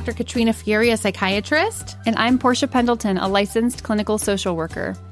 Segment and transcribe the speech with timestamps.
[0.00, 0.16] Dr.
[0.16, 1.98] Katrina Furey, a psychiatrist.
[2.06, 4.96] And I'm Portia Pendleton, a licensed clinical social worker.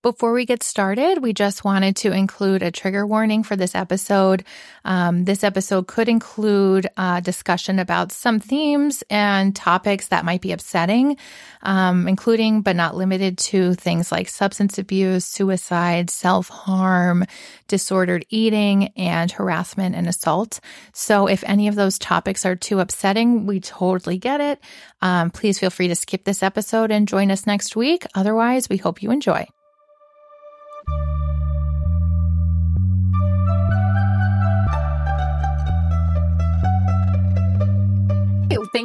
[0.00, 4.44] Before we get started, we just wanted to include a trigger warning for this episode.
[4.84, 10.52] Um, this episode could include a discussion about some themes and topics that might be
[10.52, 11.16] upsetting,
[11.62, 17.24] um, including but not limited to things like substance abuse, suicide, self harm,
[17.66, 20.60] disordered eating, and harassment and assault.
[20.92, 24.60] So if any of those topics are too upsetting, we totally get it.
[25.02, 28.06] Um, please feel free to skip this episode and join us next week.
[28.14, 29.48] Otherwise, we hope you enjoy.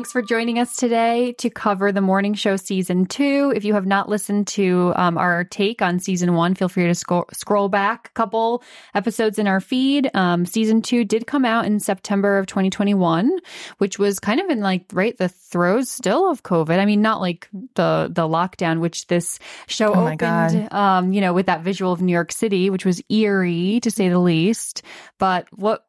[0.03, 3.53] Thanks for joining us today to cover the morning show season two.
[3.55, 6.93] If you have not listened to um, our take on season one, feel free to
[6.93, 10.11] sc- scroll back a couple episodes in our feed.
[10.13, 13.31] Um, season two did come out in September of 2021,
[13.77, 16.79] which was kind of in like right the throes still of COVID.
[16.79, 21.31] I mean, not like the the lockdown, which this show oh opened, um, you know,
[21.31, 24.81] with that visual of New York City, which was eerie to say the least.
[25.17, 25.85] But what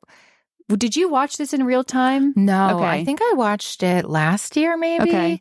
[0.69, 2.33] did you watch this in real time?
[2.37, 2.87] No, okay.
[2.87, 5.11] I think I watched it last year, maybe.
[5.11, 5.41] Okay.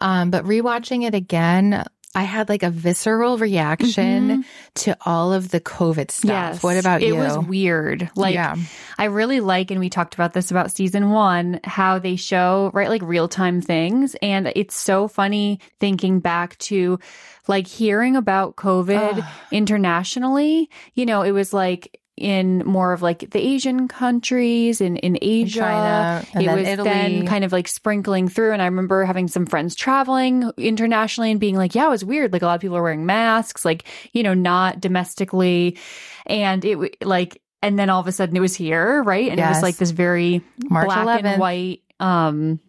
[0.00, 1.84] Um, but rewatching it again,
[2.14, 4.40] I had like a visceral reaction mm-hmm.
[4.76, 6.30] to all of the COVID stuff.
[6.30, 7.14] Yes, what about it you?
[7.14, 8.10] It was weird.
[8.16, 8.56] Like, yeah.
[8.96, 12.88] I really like, and we talked about this about season one, how they show, right,
[12.88, 14.16] like real time things.
[14.22, 16.98] And it's so funny thinking back to
[17.46, 19.24] like hearing about COVID Ugh.
[19.52, 20.70] internationally.
[20.94, 25.60] You know, it was like, in more of like the Asian countries in, in Asia.
[25.60, 26.88] China, it was Italy.
[26.88, 28.52] then kind of like sprinkling through.
[28.52, 32.32] And I remember having some friends traveling internationally and being like, yeah, it was weird.
[32.32, 35.78] Like a lot of people are wearing masks, like, you know, not domestically.
[36.26, 39.28] And it like, and then all of a sudden it was here, right?
[39.28, 39.46] And yes.
[39.46, 41.24] it was like this very March black 11th.
[41.24, 42.60] and white, um,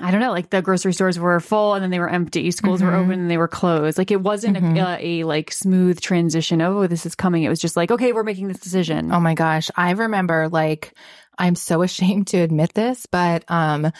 [0.00, 2.50] I don't know, like the grocery stores were full and then they were empty.
[2.50, 3.98] Schools were open and they were closed.
[3.98, 6.60] Like it wasn't a, a, like smooth transition.
[6.62, 7.42] Oh, this is coming.
[7.42, 9.12] It was just like, okay, we're making this decision.
[9.12, 9.70] Oh my gosh.
[9.76, 10.92] I remember like
[11.38, 13.90] I'm so ashamed to admit this, but um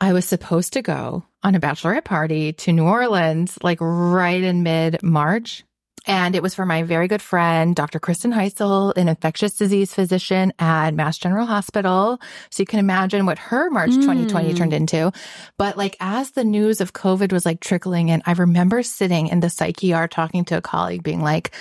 [0.00, 4.62] I was supposed to go on a bachelorette party to New Orleans like right in
[4.62, 5.64] mid March.
[6.06, 8.00] And it was for my very good friend, Dr.
[8.00, 12.20] Kristen Heisel, an infectious disease physician at Mass General Hospital.
[12.50, 15.12] So you can imagine what her March 2020 turned into.
[15.58, 19.40] But like as the news of COVID was like trickling in, I remember sitting in
[19.40, 21.54] the psych ER talking to a colleague being like,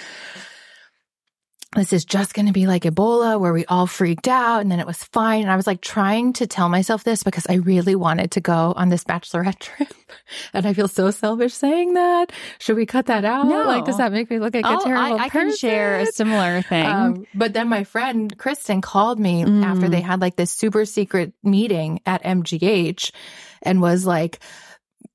[1.75, 4.81] this is just going to be like Ebola where we all freaked out and then
[4.81, 5.43] it was fine.
[5.43, 8.73] And I was like trying to tell myself this because I really wanted to go
[8.75, 9.87] on this bachelorette trip.
[10.53, 12.33] and I feel so selfish saying that.
[12.59, 13.47] Should we cut that out?
[13.47, 13.63] No.
[13.63, 16.07] Like, does that make me look like a I'll- terrible I, I can share a
[16.07, 16.85] similar thing.
[16.85, 19.91] Um, but then my friend Kristen called me after Mm.
[19.91, 23.11] they had like this super secret meeting at MGH
[23.61, 24.39] and was like,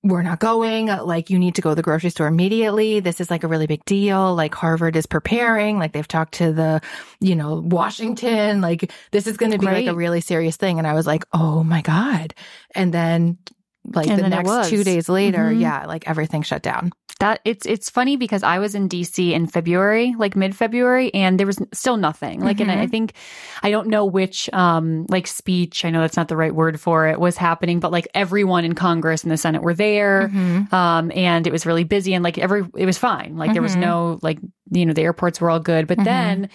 [0.08, 0.87] we're not going.
[0.87, 3.00] Like, you need to go to the grocery store immediately.
[3.00, 4.35] This is like a really big deal.
[4.35, 5.79] Like, Harvard is preparing.
[5.79, 6.81] Like, they've talked to the,
[7.20, 8.61] you know, Washington.
[8.61, 10.79] Like, this is going to be like a really serious thing.
[10.79, 12.35] And I was like, oh my God.
[12.75, 13.38] And then,
[13.85, 15.61] like, And the then next two days later, Mhm.
[15.61, 16.93] yeah, like everything shut down.
[17.19, 21.41] That it's it's funny because I was in DC in February, like mid February, and
[21.41, 22.41] there was still nothing.
[22.41, 23.15] Like, and I, I think
[23.63, 25.85] I don't know which um like speech.
[25.85, 27.19] I know that's not the right word for it.
[27.19, 30.31] Was happening, but like everyone in Congress and the Senate were there,
[30.73, 33.37] um, and it was really busy, and like every it was fine.
[33.37, 34.39] Like there was no like
[34.71, 36.51] you know the airports were all good, but then.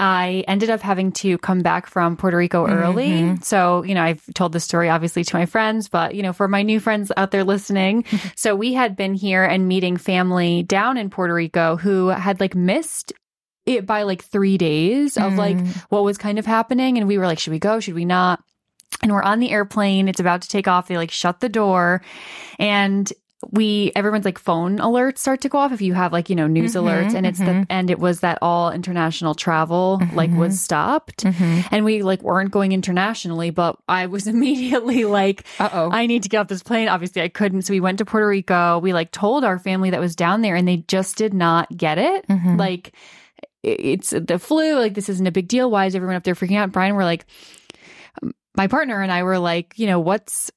[0.00, 3.10] I ended up having to come back from Puerto Rico early.
[3.10, 3.42] Mm-hmm.
[3.42, 6.48] So, you know, I've told this story obviously to my friends, but, you know, for
[6.48, 8.06] my new friends out there listening.
[8.34, 12.54] so we had been here and meeting family down in Puerto Rico who had like
[12.54, 13.12] missed
[13.66, 15.76] it by like three days of like mm.
[15.90, 16.96] what was kind of happening.
[16.96, 17.78] And we were like, should we go?
[17.78, 18.42] Should we not?
[19.02, 20.08] And we're on the airplane.
[20.08, 20.88] It's about to take off.
[20.88, 22.02] They like shut the door
[22.58, 23.12] and
[23.48, 26.46] we everyone's like phone alerts start to go off if you have like you know
[26.46, 27.62] news mm-hmm, alerts and it's the mm-hmm.
[27.70, 30.58] and it was that all international travel like was mm-hmm.
[30.58, 31.24] stopped.
[31.24, 35.90] And we like weren't going internationally but i was immediately like Uh-oh.
[35.90, 36.88] i need to get off this plane.
[36.88, 37.62] Obviously i couldn't.
[37.62, 38.78] So we went to puerto rico.
[38.78, 41.98] We like told our family that was down there and they just did not get
[41.98, 42.26] it.
[42.56, 42.94] Like
[43.62, 45.70] it's the flu like this isn't a big deal.
[45.70, 46.72] Why is everyone up there freaking out?
[46.72, 47.24] Brian we're like
[48.56, 50.50] my partner and i were like you know what's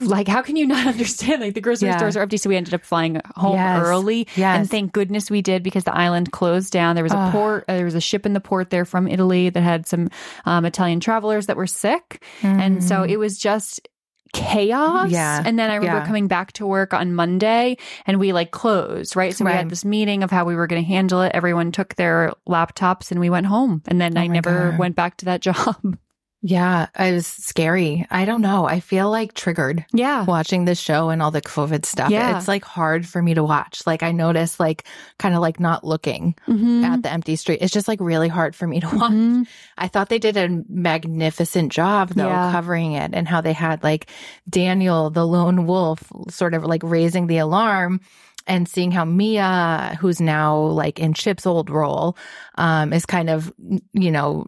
[0.00, 1.98] like how can you not understand like the grocery Yeah.
[1.98, 3.82] stores are empty so we ended up flying home Yes.
[3.84, 4.58] early Yes.
[4.58, 7.74] and thank goodness we did because the island closed down there was a port uh,
[7.76, 10.08] there was a ship in the port there from italy that had some
[10.46, 13.86] um, italian travelers that were sick and so it was just
[14.32, 15.12] chaos Mm.
[15.12, 15.42] Yeah.
[15.44, 16.06] and then i remember Yeah.
[16.06, 17.76] coming back to work on monday
[18.06, 20.82] and we like closed right so we had this meeting of how we were going
[20.82, 24.28] to handle it everyone took their laptops and we went home and then i Oh
[24.28, 24.78] my never God.
[24.80, 25.98] went back to that job
[26.46, 28.06] Yeah, it was scary.
[28.10, 28.66] I don't know.
[28.66, 32.10] I feel like triggered yeah watching this show and all the COVID stuff.
[32.10, 32.36] Yeah.
[32.36, 33.86] It's like hard for me to watch.
[33.86, 34.84] Like I notice like
[35.18, 36.84] kind of like not looking Mhm.
[36.84, 37.60] at the empty street.
[37.62, 39.12] It's just like really hard for me to watch.
[39.12, 39.46] Mhm.
[39.78, 42.52] I thought they did a magnificent job though Yeah.
[42.52, 44.10] covering it and how they had like
[44.46, 48.00] Daniel, the lone wolf, sort of like raising the alarm
[48.46, 52.18] and seeing how Mia, who's now like in Chip's old role,
[52.56, 53.50] um, is kind of,
[53.94, 54.44] you know,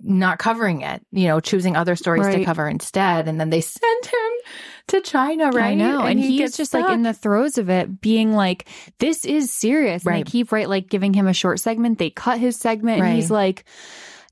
[0.00, 3.28] not covering it, you know, choosing other stories to cover instead.
[3.28, 4.30] And then they send him
[4.88, 5.70] to China, right?
[5.70, 6.02] I know.
[6.02, 8.68] And, he he's just like in the throes of it, being like,
[8.98, 10.02] this is serious.
[10.04, 10.24] And Right.
[10.24, 11.98] they keep right, like giving him a short segment.
[11.98, 13.64] They cut his segment and he's like,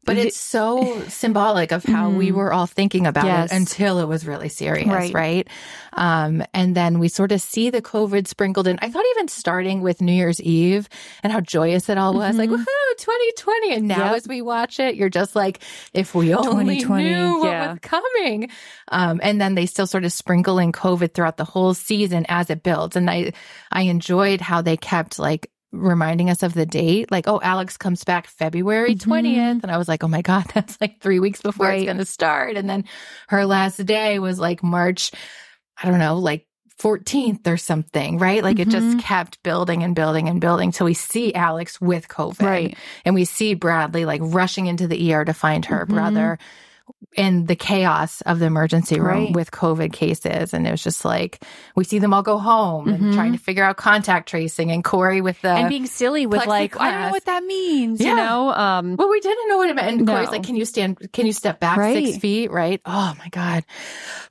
[0.05, 3.28] But it's so symbolic of how we were all thinking about Mm.
[3.28, 3.52] Yes.
[3.52, 5.12] it until it was really serious, Right.
[5.12, 5.49] right?
[5.93, 8.78] Um, and then we sort of see the COVID sprinkled in.
[8.81, 10.88] I thought even starting with New Year's Eve
[11.23, 12.64] and how joyous it all was, like, woohoo,
[12.97, 13.75] 2020.
[13.75, 14.07] And now Mm-hmm.
[14.07, 14.17] Yep.
[14.17, 15.61] as we watch it, you're just like,
[15.93, 17.71] if we only 2020, knew what yeah.
[17.73, 18.50] was coming.
[18.90, 22.49] Um, and then they still sort of sprinkle in COVID throughout the whole season as
[22.49, 22.97] it builds.
[22.97, 23.33] And I,
[23.71, 28.02] I enjoyed how they kept like, reminding us of the date like oh alex comes
[28.02, 31.66] back february 20th and i was like oh my god that's like three weeks before
[31.66, 31.80] Right.
[31.80, 32.56] it's going to start.
[32.56, 32.84] And then
[33.28, 35.10] her last day was like march
[35.82, 36.46] i don't know like
[36.80, 38.40] 14th or something right?
[38.42, 42.40] Like it just kept building and building and building till we see alex with covid.
[42.46, 42.78] Right.
[43.04, 45.94] and we see bradley like rushing into the er to find her Mm-hmm.
[45.94, 46.38] brother
[47.16, 49.35] in the chaos of the emergency room Right.
[49.35, 50.52] with COVID cases.
[50.52, 51.42] And it was just like,
[51.75, 55.21] we see them all go home and trying to figure out contact tracing and Cory
[55.21, 55.49] with the.
[55.49, 55.59] Mm-hmm.
[55.61, 58.11] and being silly with like, I don't know what that means, Yeah.
[58.11, 58.50] you know?
[58.52, 59.99] Um, well, we didn't know what it meant.
[59.99, 62.07] And Cory's like, can you stand, can you step back Right.
[62.07, 62.50] six feet?
[62.52, 62.80] Right.
[62.85, 63.64] Oh my God.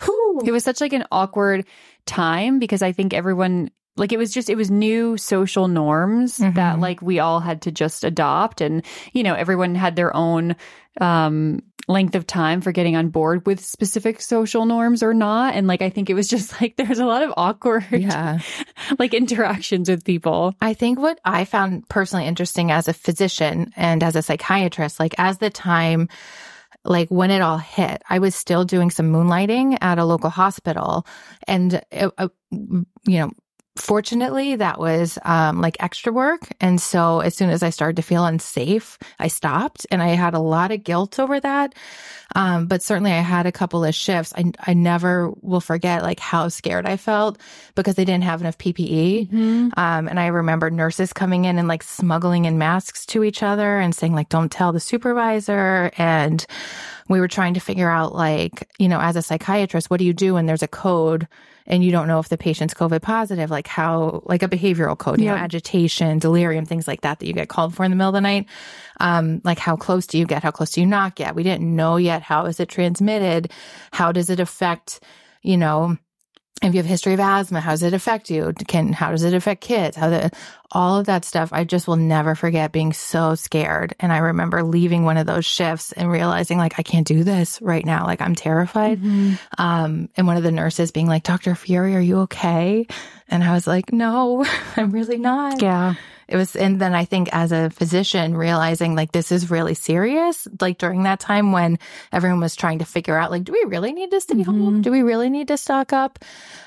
[0.04, 0.42] Whew.
[0.46, 1.66] it was such like an awkward
[2.06, 6.54] time because I think everyone like it was just it was new social norms Mm-hmm.
[6.56, 10.56] that like we all had to just adopt and you know everyone had their own
[11.01, 15.68] um length of time for getting on board with specific social norms or not and
[15.68, 18.39] like i think it was just like there's a lot of awkward Yeah.
[19.00, 24.04] like interactions with people I think what I found personally interesting as a physician and
[24.04, 26.10] as a psychiatrist, like as the time,
[26.84, 31.06] like when it all hit, I was still doing some moonlighting at a local hospital.
[31.48, 33.32] And, it, uh, you know,
[33.77, 36.50] fortunately that was um, like extra work.
[36.60, 40.34] And so as soon as I started to feel unsafe, I stopped and I had
[40.34, 41.75] a lot of guilt over that.
[42.36, 44.34] Um, but certainly I had a couple of shifts.
[44.36, 47.39] I, I never will forget like how scared I felt
[47.75, 49.31] because they didn't have enough PPE.
[49.77, 53.79] Um, and I remember nurses coming in and like smuggling in masks to each other
[53.79, 55.91] and saying like, don't tell the supervisor.
[55.98, 56.46] And
[57.07, 60.13] we were trying to figure out like, you know, as a psychiatrist, what do you
[60.13, 61.27] do when there's a code
[61.68, 65.20] and you don't know if the patient's COVID positive, like how, like a behavioral code,
[65.20, 68.10] you know, agitation, delirium, things like that that you get called for in the middle
[68.10, 68.48] of the night.
[69.00, 70.44] Um, like how close do you get?
[70.44, 71.36] How close do you not get?
[71.36, 72.22] We didn't know yet.
[72.22, 73.52] How is it transmitted?
[73.92, 75.02] How does it affect,
[75.42, 75.98] you know,
[76.62, 78.54] if you have history of asthma, how does it affect you?
[78.68, 79.96] Can how does it affect kids?
[79.96, 80.32] How the
[80.72, 81.50] all of that stuff.
[81.54, 83.96] I just will never forget being so scared.
[84.00, 87.62] And I remember leaving one of those shifts and realizing like I can't do this
[87.62, 88.06] right now.
[88.06, 89.00] Like I'm terrified.
[89.58, 91.52] Um, and one of the nurses being like, Dr.
[91.54, 92.86] Furey, are you okay?
[93.30, 94.46] And I was like, No,
[94.76, 95.62] I'm really not.
[95.62, 95.96] yeah
[96.27, 100.48] It was, and then I think as a physician, realizing like this is really serious,
[100.60, 101.79] like during that time when
[102.12, 104.81] everyone was trying to figure out, like, do we really need to stay home?
[104.81, 106.19] Do we really need to stock up?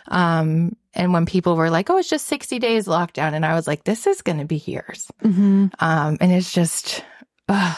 [0.08, 3.34] Um, and when people were like, oh, it's just 60 days lockdown.
[3.34, 5.10] And I was like, this is going to be years.
[5.22, 5.66] mm-hmm.
[5.78, 7.04] Um, and it's just,
[7.48, 7.76] ugh,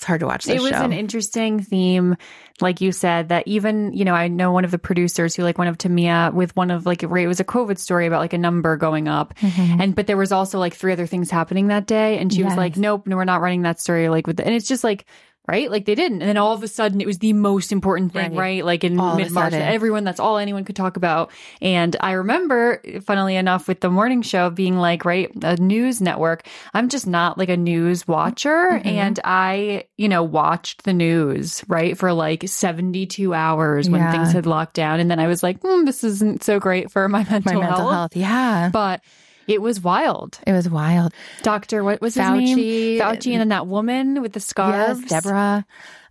[0.00, 0.82] it's hard to watch this it was show.
[0.82, 2.16] an interesting theme
[2.62, 5.58] like you said that even you know i know one of the producers who like
[5.58, 8.32] went up to mia with one of like it was a covid story about like
[8.32, 9.80] a number going up Mm-hmm.
[9.82, 12.56] and but there was also like three other things happening that day and she was
[12.56, 15.04] like nope no we're not running that story like with the, and it's just like
[15.50, 18.12] right like they didn't and then all of a sudden it was the most important
[18.12, 18.38] thing Right.
[18.56, 21.30] right, like in All mid-march everyone that's all anyone could talk about
[21.60, 26.46] and i remember funnily enough with the morning show being like right a news network
[26.74, 28.88] i'm just not like a news watcher Mm-hmm.
[28.88, 34.12] and i you know watched the news right for like 72 hours when Yeah.
[34.12, 37.08] things had locked down and then i was like hmm, this isn't so great for
[37.08, 38.14] my mental, My mental health.
[38.16, 38.70] Yeah.
[38.72, 39.02] but
[39.50, 41.12] it was wild It was wild.
[41.42, 42.54] Doctor, what was his Fauci.
[42.56, 43.00] name?
[43.00, 45.00] Fauci, and then that woman with the scarves.
[45.00, 45.66] Yes, Deborah.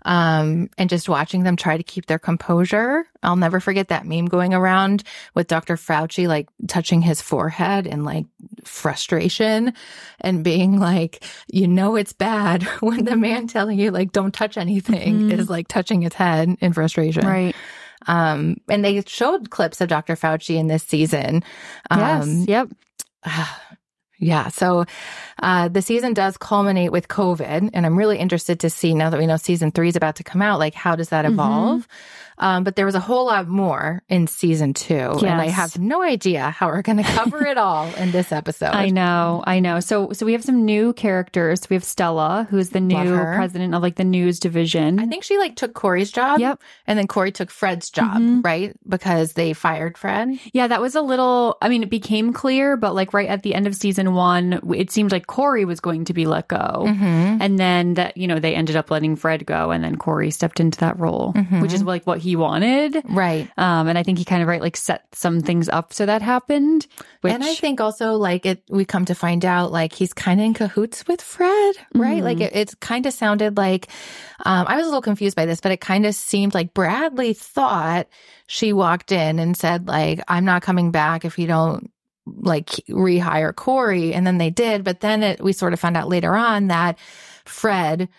[0.06, 3.06] Um, and just watching them try to keep their composure.
[3.22, 5.04] I'll never forget that meme going around
[5.36, 5.76] with Dr.
[5.76, 8.26] Fauci, like touching his forehead in like
[8.64, 9.74] frustration
[10.22, 14.58] and being like, you know, it's bad when the man telling you like, don't touch
[14.58, 17.28] anything is like touching his head in frustration.
[17.28, 17.56] Right.
[18.08, 20.16] Um, and they showed clips of Dr.
[20.16, 21.44] Fauci in this season.
[21.92, 22.24] Yes.
[22.24, 22.70] Um, Yep.
[24.20, 24.48] yeah.
[24.50, 24.86] So
[25.42, 29.20] uh, the season does culminate with COVID, and I'm really interested to see now that
[29.20, 31.88] we know season three is about to come out, like how does that evolve?
[32.40, 36.02] Um, but there was a whole lot more in season two, and I have no
[36.02, 38.72] idea how we're going to cover it all in this episode.
[38.74, 39.80] I know, I know.
[39.82, 41.70] So, so we have some new characters.
[41.70, 42.96] We have Stella, who's the new
[43.36, 45.00] president of like the news division.
[45.00, 46.40] I think she like took Cory's job.
[46.40, 46.62] Yep.
[46.88, 48.76] And then Cory took Fred's job, right?
[48.88, 50.40] Because they fired Fred.
[50.54, 51.58] yeah, that was a little.
[51.62, 54.92] I mean, it became clear, but like right at the end of season one, it
[54.92, 57.42] seemed like Cory was going to be let go, Mm-hmm.
[57.42, 60.60] and then that you know they ended up letting Fred go, and then Cory stepped
[60.60, 63.02] into that role, which is like what he wanted.
[63.06, 63.50] Right.
[63.58, 66.22] Um, and I think he kind of right like set some things up so that
[66.22, 66.88] happened.
[67.22, 70.40] Which, and I think also like it, we come to find out like he's kind
[70.40, 72.24] of in cahoots with Fred, right?
[72.24, 73.88] Like it, it kind of sounded like,
[74.46, 77.34] um, I was a little confused by this, but it kind of seemed like Bradley
[77.34, 78.08] thought
[78.48, 81.92] she walked in and said like, I'm not coming back if you don't
[82.26, 84.14] like rehire Cory.
[84.14, 84.84] And then they did.
[84.84, 86.98] But then it, we sort of found out later on that
[87.46, 88.10] Fred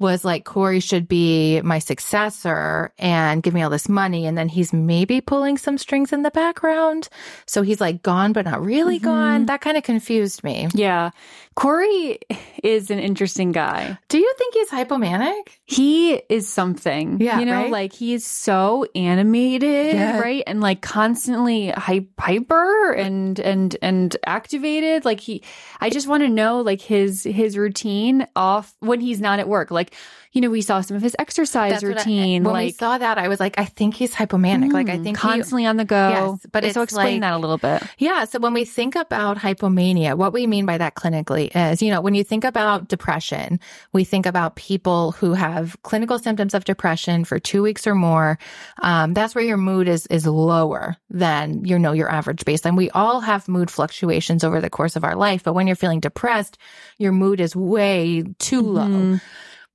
[0.00, 4.26] was like, Cory should be my successor and give me all this money.
[4.26, 7.08] And then he's maybe pulling some strings in the background.
[7.46, 9.04] So he's like gone, but not really mm-hmm.
[9.04, 9.46] gone.
[9.46, 10.68] That kind of confused me.
[10.74, 11.10] yeah,
[11.54, 12.18] Cory
[12.64, 13.98] is an interesting guy.
[14.08, 15.48] Do you think he's hypomanic?
[15.64, 17.20] He is something.
[17.20, 17.70] Yeah, You know, right?
[17.70, 20.18] like he's so animated, Yeah.
[20.18, 20.42] right?
[20.46, 25.04] And like constantly hy- hyper and and and activated.
[25.04, 25.42] Like he
[25.80, 29.70] I just want to know like his his routine off when he's not at work.
[29.70, 30.00] Like like,
[30.32, 32.44] you know, we saw some of his exercise That's what I- routine.
[32.44, 34.72] when like, we saw that, I was like, I think he's hypomanic.
[34.72, 36.08] like, I mm, think he- constantly on the go.
[36.40, 37.82] Yes, but so it's explain like- that a little bit.
[37.98, 38.24] Yeah.
[38.26, 42.00] So when we think about hypomania, what we mean by that clinically is, you know,
[42.00, 43.58] when you think about depression,
[43.92, 48.38] we think about people who have clinical symptoms of depression for two weeks or more.
[48.82, 52.76] Um, that's where your mood is, is lower than, you know, your average baseline.
[52.76, 55.98] We all have mood fluctuations over the course of our life, but when you're feeling
[55.98, 56.56] depressed,
[56.98, 59.18] your mood is way too low.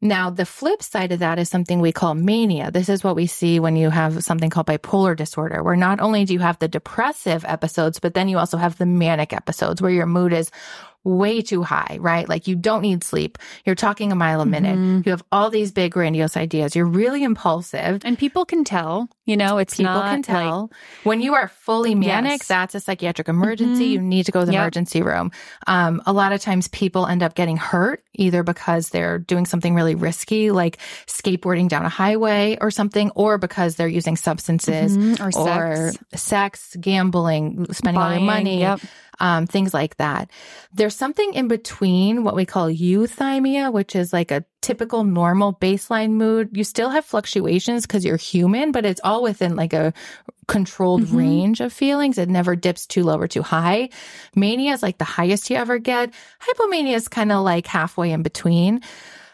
[0.06, 2.70] Now, the flip side of that is something we call mania.
[2.70, 6.26] This is what we see when you have something called bipolar disorder, where not only
[6.26, 9.90] do you have the depressive episodes, but then you also have the manic episodes where
[9.90, 10.52] your mood is
[11.06, 12.28] way too high, right?
[12.28, 13.38] Like you don't need sleep.
[13.64, 15.06] You're talking a mile a minute.
[15.06, 16.76] You have all these big grandiose ideas.
[16.76, 18.02] You're really impulsive.
[18.04, 20.72] And people can tell, you know, it's People can like- tell
[21.04, 22.48] when you are fully manic, Yes.
[22.48, 23.90] that's a psychiatric emergency.
[23.90, 23.92] Mhm.
[23.94, 24.62] You need to go to the Yep.
[24.62, 25.32] emergency room.
[25.68, 29.76] Um, a lot of times people end up getting hurt either because they're doing something
[29.76, 35.20] really risky, like skateboarding down a highway or something, or because they're using substances Mhm.
[35.20, 35.98] Or or sex.
[36.16, 38.80] sex, gambling, spending all your Buying, money, yep.
[39.20, 40.30] Um, things like that.
[40.74, 46.12] There's something in between what we call euthymia, which is like a typical normal baseline
[46.12, 46.50] mood.
[46.52, 49.94] You still have fluctuations because you're human, but it's all within like a
[50.48, 51.18] controlled Mhm.
[51.18, 52.18] range of feelings.
[52.18, 53.90] It never dips too low or too high.
[54.36, 56.12] Mania is like the highest you ever get.
[56.42, 58.82] Hypomania is kind of like halfway in between.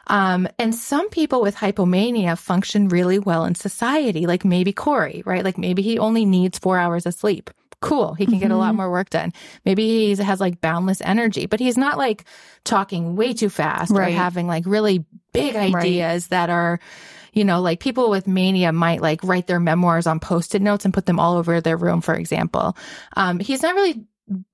[0.07, 5.43] Um, and some people with hypomania function really well in society, like maybe Cory, right?
[5.43, 7.50] Like maybe he only needs four hours of sleep.
[7.81, 8.13] Cool.
[8.13, 8.77] He can get a lot Mhm.
[8.77, 9.33] more work done.
[9.65, 12.25] Maybe he has like boundless energy, but he's not like
[12.63, 14.13] talking way too fast Right.
[14.13, 16.79] or having like really big ideas that are,
[17.33, 20.93] you know, like people with mania might like write their memoirs on post-it notes and
[20.93, 22.77] put them all over their room, for example.
[23.17, 24.05] Um, he's not really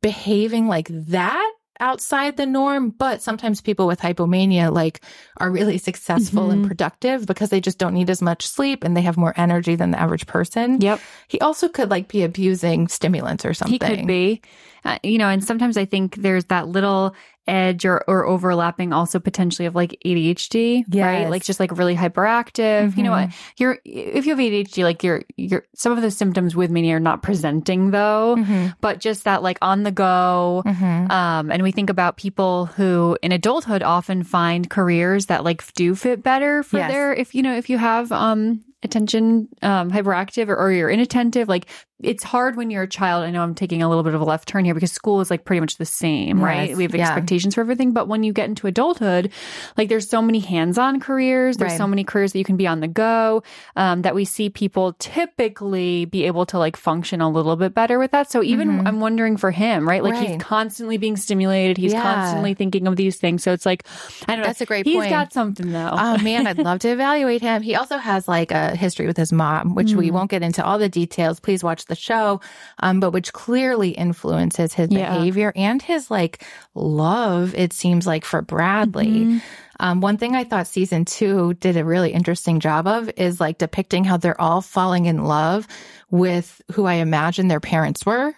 [0.01, 1.47] behaving like that
[1.79, 5.01] outside the norm, but sometimes people with hypomania like
[5.38, 6.67] are really successful and Mhm.
[6.67, 9.91] productive because they just don't need as much sleep and they have more energy than
[9.91, 10.81] the average person.
[10.81, 11.00] Yep.
[11.27, 13.74] He also could like be abusing stimulants or something.
[13.74, 14.41] He could be.
[14.86, 17.13] Uh, you know, and sometimes I think there's that little
[17.48, 21.30] edge or, or overlapping also potentially of like ADHD, right?
[21.30, 22.96] Like just like really hyperactive.
[22.98, 23.30] You know what?
[23.58, 27.00] You're if you have ADHD, like you're you're some of the symptoms with mania are
[27.00, 28.75] not presenting though, Mhm.
[28.82, 30.63] but just that like on the go.
[30.66, 31.10] Mhm.
[31.12, 35.96] Um, and we think about people who in adulthood often find careers that like do
[35.96, 36.92] fit better for Yes.
[36.92, 41.48] their if you know if you have um attention um hyperactive or, or you're inattentive
[41.48, 41.66] like
[42.03, 44.24] it's hard when you're a child i know i'm taking a little bit of a
[44.24, 47.01] left turn here because school is like pretty much the same right we have yeah.
[47.07, 49.31] expectations for everything but when you get into adulthood
[49.77, 51.77] like there's so many hands-on careers there's Right.
[51.77, 53.42] so many careers that you can be on the go
[53.75, 54.94] um, that we see people
[55.31, 58.88] typically be able to like function a little bit better with that so even Mhm.
[58.88, 62.01] i'm wondering for him right like he's constantly being stimulated he's Yeah.
[62.01, 63.86] constantly thinking of these things so it's like
[64.27, 65.10] i don't know That's a great He's point.
[65.10, 67.62] got something though Oh man, I'd love to evaluate him.
[67.62, 70.14] He also has like a history with his mom, which we Mm.
[70.14, 71.40] won't get into all the details.
[71.40, 72.41] Please watch the show.
[72.79, 75.13] Um, but which clearly influences his Yeah.
[75.13, 76.43] behavior and his like
[76.75, 79.07] love, it seems like for Bradley.
[79.07, 79.41] Mhm.
[79.79, 83.57] Um, one thing I thought season two did a really interesting job of is like
[83.59, 85.67] depicting how they're all falling in love
[86.09, 88.33] with who I imagine their parents were,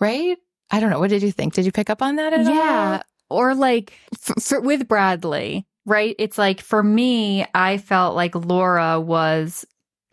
[0.00, 0.36] right?
[0.70, 1.00] I don't know.
[1.00, 1.54] What did you think?
[1.54, 2.54] Did you pick up on that at all?
[2.54, 8.34] yeah or like f- for, with bradley right it's like for me i felt like
[8.34, 9.64] laura was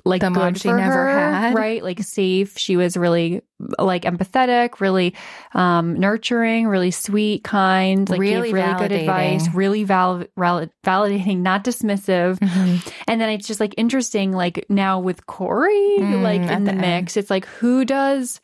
[0.07, 1.53] like The mom she never her, had.
[1.55, 3.41] right like safe she was really
[3.79, 5.13] like empathetic really
[5.53, 11.39] um nurturing really sweet kind like Really gave really good advice really val- val- validating
[11.39, 12.93] not dismissive Mhm.
[13.07, 16.77] and then it's just like interesting, like now with Cory, Mm, like in the, the
[16.77, 18.39] mix, it's like who does,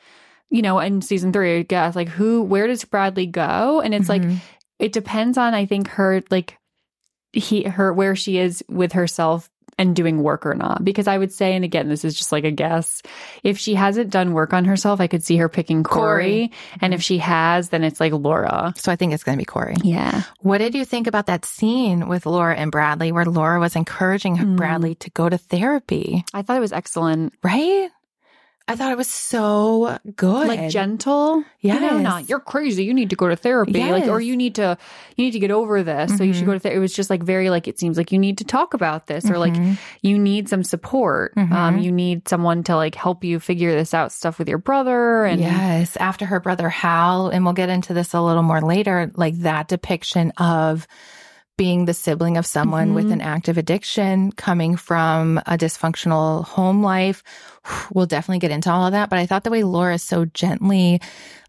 [0.49, 3.81] you know, in season three, I guess, like who, where does Bradley go?
[3.81, 4.37] And it's like, Mhm.
[4.79, 6.57] it depends on, I think, her, like,
[7.33, 10.83] he, her, where she is with herself and doing work or not.
[10.83, 13.01] Because I would say, and again, this is just like a guess,
[13.43, 16.03] if she hasn't done work on herself, I could see her picking Cory.
[16.03, 16.51] Cory.
[16.81, 18.73] And if she has, then it's like Laura.
[18.77, 19.75] So I think it's going to be Cory.
[19.83, 20.23] Yeah.
[20.39, 24.37] What did you think about that scene with Laura and Bradley where Laura was encouraging
[24.37, 24.57] Mm.
[24.57, 26.25] Bradley to go to therapy?
[26.33, 27.33] I thought it was excellent.
[27.43, 27.89] Right?
[28.65, 30.47] I thought it was so good.
[30.47, 31.43] like gentle.
[31.59, 32.85] You know, not you're crazy.
[32.85, 33.83] You need to go to therapy.
[33.83, 34.77] Like, or you need to,
[35.17, 36.17] you need to get over this.
[36.17, 36.47] So you should Mhm.
[36.47, 36.77] go to therapy.
[36.77, 39.29] It was just like very like it seems like you need to talk about this,
[39.29, 39.77] or like Mhm.
[40.01, 41.33] you need some support.
[41.35, 41.83] Um, Mhm.
[41.83, 45.25] you need someone to like help you figure this out stuff with your brother.
[45.25, 49.11] And yes, after her brother Hal, and we'll get into this a little more later,
[49.15, 50.87] like that depiction of
[51.55, 53.13] being the sibling of someone with Mhm.
[53.13, 57.21] an active addiction, coming from a dysfunctional home life.
[57.93, 59.09] We'll definitely get into all of that.
[59.09, 60.99] But I thought the way Laura so gently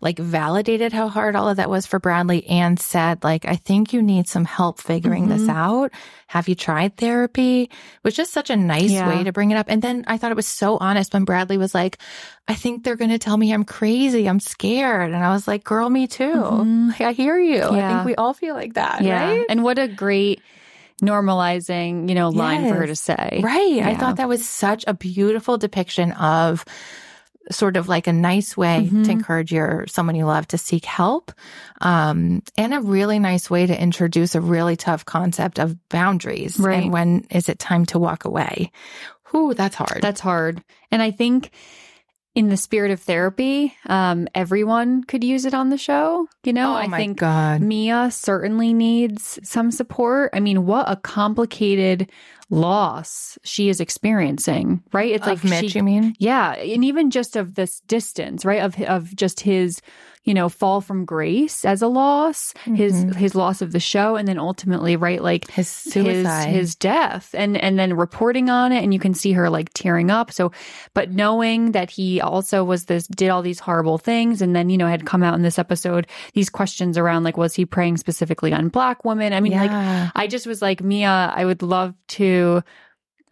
[0.01, 3.93] like validated how hard all of that was for Bradley and said, like, I think
[3.93, 5.49] you need some help figuring this Mhm.
[5.55, 5.91] out.
[6.29, 7.71] Have you tried therapy?
[8.03, 9.09] was just such a nice Yeah.
[9.09, 9.67] way to bring it up.
[9.69, 11.99] And then I thought it was so honest when Bradley was like,
[12.47, 14.29] I think they're going to tell me I'm crazy.
[14.29, 15.13] I'm scared.
[15.13, 16.33] And I was like, girl, me too.
[16.35, 16.89] Mhm.
[16.91, 17.63] Like, I hear you.
[17.63, 19.03] I think we all feel like that.
[19.03, 19.25] yeah.
[19.31, 19.47] Right.
[19.49, 20.43] And what a great
[21.03, 23.41] normalizing, you know, line for her to say.
[23.43, 23.83] Right.
[23.83, 26.65] I thought that was such a beautiful depiction of
[27.51, 29.05] sort of like a nice way Mhm.
[29.05, 31.31] to encourage your someone you love to seek help
[31.83, 36.85] um and a really nice way to introduce a really tough concept of boundaries Right.
[36.85, 38.73] and when is it time to walk away
[39.31, 40.63] Whew, that's hard That's hard.
[40.91, 41.51] And I think
[42.35, 46.29] in the spirit of therapy, um, everyone could use it on the show.
[46.43, 50.31] You know, oh I think god Mia certainly needs some support.
[50.35, 52.11] I mean, what a complicated
[52.51, 55.13] loss she is experiencing, right?
[55.13, 58.63] It's of like Mitch she, you mean yeah, and even just of this distance, right?
[58.63, 59.81] Of of just his,
[60.25, 63.15] you know, fall from grace as a loss, his Mhm.
[63.15, 66.47] his loss of the show, and then ultimately, right, like his suicide.
[66.49, 69.71] his his death and and then reporting on it and you can see her like
[69.75, 70.33] tearing up.
[70.33, 70.51] So
[70.95, 74.79] but knowing that he also was this did all these horrible things and then you
[74.79, 78.53] know had come out in this episode these questions around like was he preying specifically
[78.53, 79.33] on black women?
[79.35, 79.71] I mean like
[80.15, 82.63] i just was like mia i would love to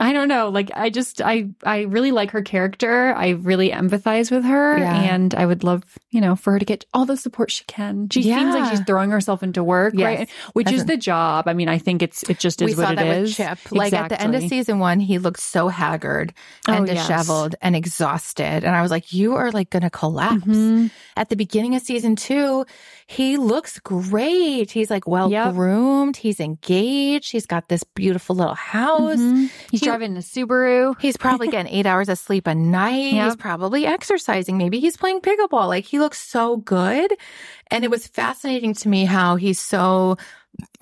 [0.02, 0.48] I don't know.
[0.48, 3.14] Like I just I I really like her character.
[3.14, 5.00] I really empathize with her Yeah.
[5.14, 8.08] and I would love, you know, for her to get all the support she can.
[8.10, 10.04] She seems like she's throwing herself into work, Yes.
[10.18, 10.30] right?
[10.54, 11.46] Which is the job.
[11.46, 13.28] I mean, I think it's it just is we what saw it that is.
[13.28, 13.58] with Chip.
[13.70, 16.34] Like at the end of season one, he looked so haggard
[16.66, 17.06] and Oh, yes.
[17.06, 18.64] disheveled and exhausted.
[18.64, 20.42] And I was like, you are like going to collapse.
[20.44, 20.90] Mhm.
[21.16, 22.66] At the beginning of season two,
[23.06, 24.70] he looks great.
[24.70, 25.54] He's like well Yep.
[25.54, 26.16] groomed.
[26.16, 27.30] He's engaged.
[27.32, 29.18] He's got this beautiful little house.
[29.18, 29.50] Mhm.
[29.70, 30.94] He's He- driving a Subaru.
[31.00, 33.12] He's probably getting eight hours of sleep a night.
[33.14, 33.24] Yep.
[33.24, 34.56] He's probably exercising.
[34.58, 35.68] Maybe he's playing pickleball.
[35.68, 37.12] Like he looks so good.
[37.70, 40.16] And it was fascinating to me how he's so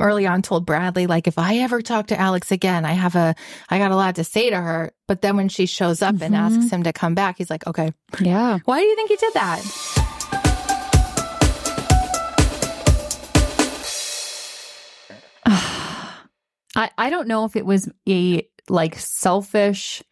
[0.01, 3.37] early on told Bradley, like, if I ever talk to Alex again, I have a,
[3.69, 4.91] I got a lot to say to her.
[5.07, 6.39] But then when she shows up and Mhm.
[6.39, 8.59] asks him to come back, he's like, okay, Yeah.
[8.65, 9.63] why do you think he did that?
[16.77, 20.03] I, I don't know if it was a like selfish,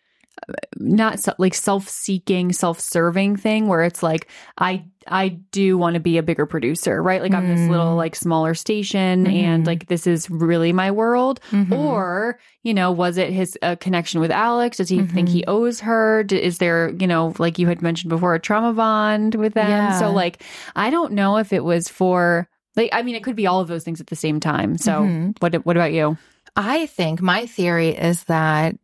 [0.76, 5.94] not se- like self seeking, self serving thing where it's like, I, I do want
[5.94, 7.22] to be a bigger producer, right?
[7.22, 7.70] Like I'm this Mm.
[7.70, 9.66] little like smaller station and Mhm.
[9.66, 11.40] like this is really my world.
[11.52, 11.78] Mhm.
[11.78, 14.78] Or, you know, was it his uh, connection with Alex?
[14.78, 15.36] Does he think Mm-hmm.
[15.36, 16.24] he owes her?
[16.24, 19.68] D- Is there, you know, like you had mentioned before, a trauma bond with them?
[19.68, 19.98] Yeah.
[20.00, 20.42] So, like,
[20.74, 23.68] I don't know if it was for, like, I mean, it could be all of
[23.68, 24.78] those things at the same time.
[24.78, 25.36] So, Mhm.
[25.40, 26.16] what, what about you?
[26.56, 28.76] I think my theory is that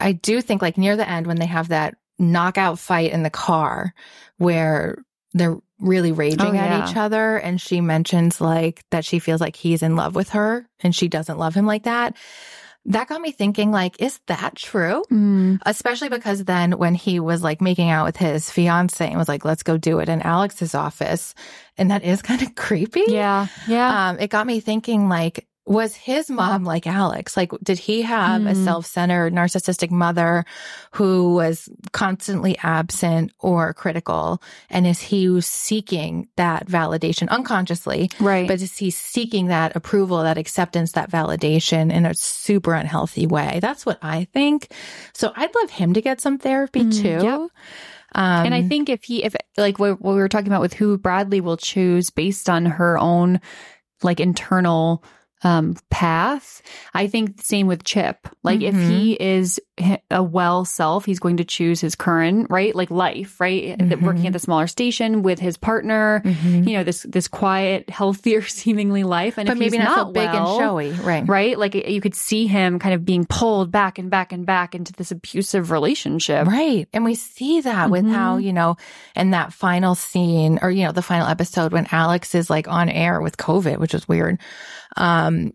[0.00, 3.30] I do think like near the end when they have that knockout fight in the
[3.30, 3.94] car
[4.38, 6.88] where they're really raging Oh, at yeah.
[6.90, 10.68] each other and she mentions like that she feels like he's in love with her
[10.80, 12.16] and she doesn't love him like that.
[12.86, 15.04] That got me thinking like is that true?
[15.64, 19.44] Especially because then when he was like making out with his fiance and was like
[19.44, 21.34] let's go do it in Alex's office
[21.78, 23.04] and that is kind of creepy.
[23.08, 23.46] Yeah.
[23.68, 24.08] Yeah.
[24.10, 27.36] Um, it got me thinking like, was his mom like Alex?
[27.36, 28.64] Like, did he have a Hmm.
[28.64, 30.44] self-centered, narcissistic mother
[30.94, 34.42] who was constantly absent or critical?
[34.68, 38.10] And is he seeking that validation unconsciously?
[38.18, 38.48] right.
[38.48, 43.60] But is he seeking that approval, that acceptance, that validation in a super unhealthy way?
[43.62, 44.72] That's what I think.
[45.14, 47.24] So I'd love him to get some therapy Mm, too.
[47.24, 47.40] yep.
[48.14, 50.74] Um, and I think if he, if like what, what we were talking about with
[50.74, 53.40] who Bradley will choose based on her own
[54.02, 55.02] like internal
[55.44, 56.62] um path,
[56.94, 58.28] I think the same with Chip.
[58.42, 58.88] Like if Mhm.
[58.88, 59.64] he is h-
[60.10, 62.74] a well self, he's going to choose his current, right?
[62.74, 63.78] Like life, right?
[63.78, 64.02] Mhm.
[64.02, 66.68] Working at the smaller station with his partner, Mhm.
[66.68, 69.38] you know, this this quiet, healthier seemingly life.
[69.38, 71.26] And but if maybe not, so big well, and showy, right?
[71.26, 71.58] Right?
[71.58, 74.92] Like you could see him kind of being pulled back and back and back into
[74.92, 76.46] this abusive relationship.
[76.46, 76.86] Right.
[76.92, 78.42] And we see that with how, Mhm.
[78.44, 78.76] you know,
[79.16, 82.90] in that final scene or, you know, the final episode when Alex is like on
[82.90, 84.38] air with COVID, which is weird.
[84.98, 85.52] Um,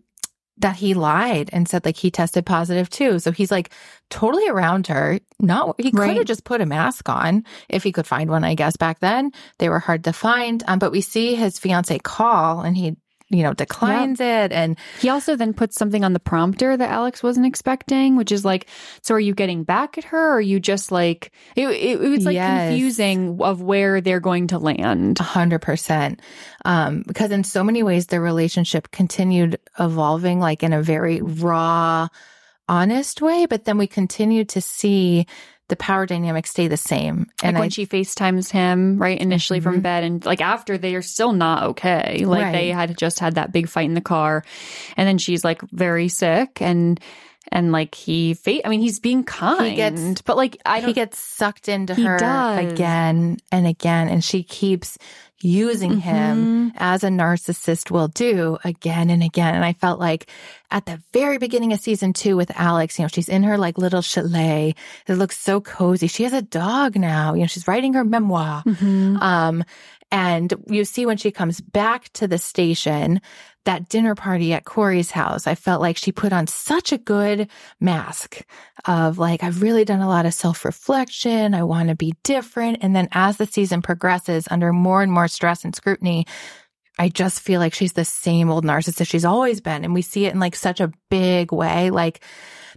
[0.60, 3.18] that he lied and said like he tested positive too.
[3.18, 3.70] So he's like
[4.10, 5.20] totally around her.
[5.40, 6.16] Not, he could Right.
[6.16, 9.32] have just put a mask on if he could find one, I guess back then.
[9.58, 10.62] They were hard to find.
[10.66, 12.96] Um, but we see his fiance call and he
[13.30, 14.52] you know, declines it.
[14.52, 18.44] And he also then puts something on the prompter that Alex wasn't expecting, which is
[18.44, 18.68] like,
[19.02, 20.30] so are you getting back at her?
[20.30, 22.68] Or are you just like, it, it, it was like Yes.
[22.68, 25.20] confusing of where they're going to land.
[25.20, 26.22] A hundred percent.
[26.64, 32.08] Um, because in so many ways, their relationship continued evolving like in a very raw,
[32.68, 33.46] honest way.
[33.46, 35.26] But then we continued to see
[35.68, 37.18] the power dynamics stay the same.
[37.18, 39.82] Like And when I, she FaceTimes him, right, initially from Mhm.
[39.82, 42.24] bed, and like after they are still not okay.
[42.24, 42.52] Like Right.
[42.52, 44.44] they had just had that big fight in the car,
[44.96, 46.98] and then she's like very sick, and
[47.50, 50.88] and like he, fa- I mean, he's being kind, gets- but like I don't.
[50.88, 52.72] he gets sucked into He her does.
[52.72, 54.08] again and again.
[54.08, 54.98] And she keeps
[55.40, 56.00] using Mm-hmm.
[56.00, 59.54] him as a narcissist will do again and again.
[59.54, 60.28] And I felt like
[60.70, 63.78] at the very beginning of season two with Alex, you know, she's in her like
[63.78, 64.74] little chalet.
[65.06, 66.06] It looks so cozy.
[66.08, 67.34] She has a dog now.
[67.34, 68.62] You know, she's writing her memoir.
[68.64, 69.20] Mhm.
[69.22, 69.64] Um,
[70.10, 73.20] and you see when she comes back to the station,
[73.66, 77.48] that dinner party at Cory's house, I felt like she put on such a good
[77.80, 78.40] mask
[78.88, 81.54] of like, I've really done a lot of self reflection.
[81.54, 82.78] I want to be different.
[82.80, 86.26] And then as the season progresses under more and more stress and scrutiny,
[86.98, 89.84] I just feel like she's the same old narcissist she's always been.
[89.84, 92.24] And we see it in like such a big way, like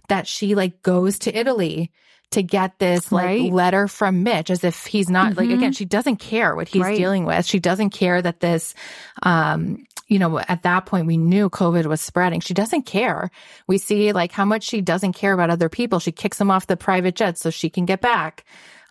[0.08, 1.90] that she like goes to Italy
[2.32, 3.52] to get this like Right.
[3.52, 5.54] letter from Mitch as if he's not like Mhm.
[5.54, 6.96] again, she doesn't care what he's Right.
[6.96, 7.46] dealing with.
[7.46, 8.74] She doesn't care that this
[9.22, 12.40] um you know, at that point we knew COVID was spreading.
[12.40, 13.30] She doesn't care.
[13.66, 16.00] We see like how much she doesn't care about other people.
[16.00, 18.44] She kicks them off the private jet so she can get back.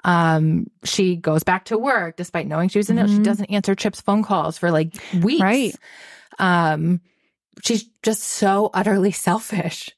[0.03, 3.07] Um, she goes back to work despite knowing she was in it.
[3.07, 3.23] She Mhm.
[3.23, 5.41] doesn't answer Chip's phone calls for like weeks.
[5.43, 5.75] Right.
[6.39, 7.01] Um,
[7.63, 9.91] she's just so utterly selfish.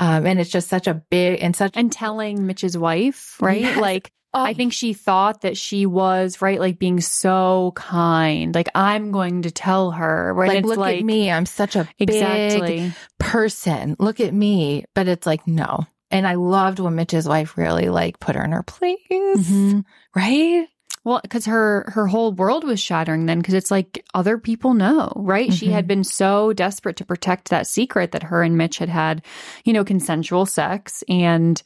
[0.00, 3.60] Um, and it's just such a big and such and telling Mitch's wife, right?
[3.60, 3.78] Yes.
[3.78, 4.44] Like, Oh.
[4.44, 6.60] I think she thought that she was, right?
[6.60, 8.54] Like being so kind.
[8.54, 10.48] Like, I'm going to tell her, right?
[10.48, 11.32] like, look like, at me.
[11.32, 13.96] I'm such a big person.
[13.98, 14.84] Look at me.
[14.94, 15.84] But it's like, no.
[16.12, 18.98] And I loved when Mitch's wife really like put her in her place.
[19.10, 19.84] Mhm.
[20.14, 20.68] Right?
[21.04, 25.10] Well, because her her whole world was shattering then, because it's like other people know,
[25.16, 25.52] right?
[25.52, 25.72] She Mhm.
[25.72, 29.22] had been so desperate to protect that secret that her and Mitch had had,
[29.64, 31.62] you know, consensual sex, and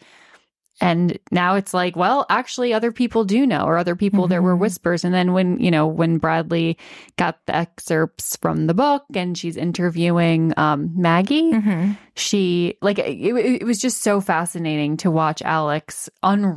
[0.81, 4.57] and now it's like, well, actually, other people do know, or other people there were
[4.57, 5.05] whispers.
[5.05, 6.77] And then when you know when Bradley
[7.17, 11.93] got the excerpts from the book and she's interviewing um, Maggie, Mm-hmm.
[12.17, 13.05] she like it,
[13.63, 16.09] it was just so fascinating to watch Alex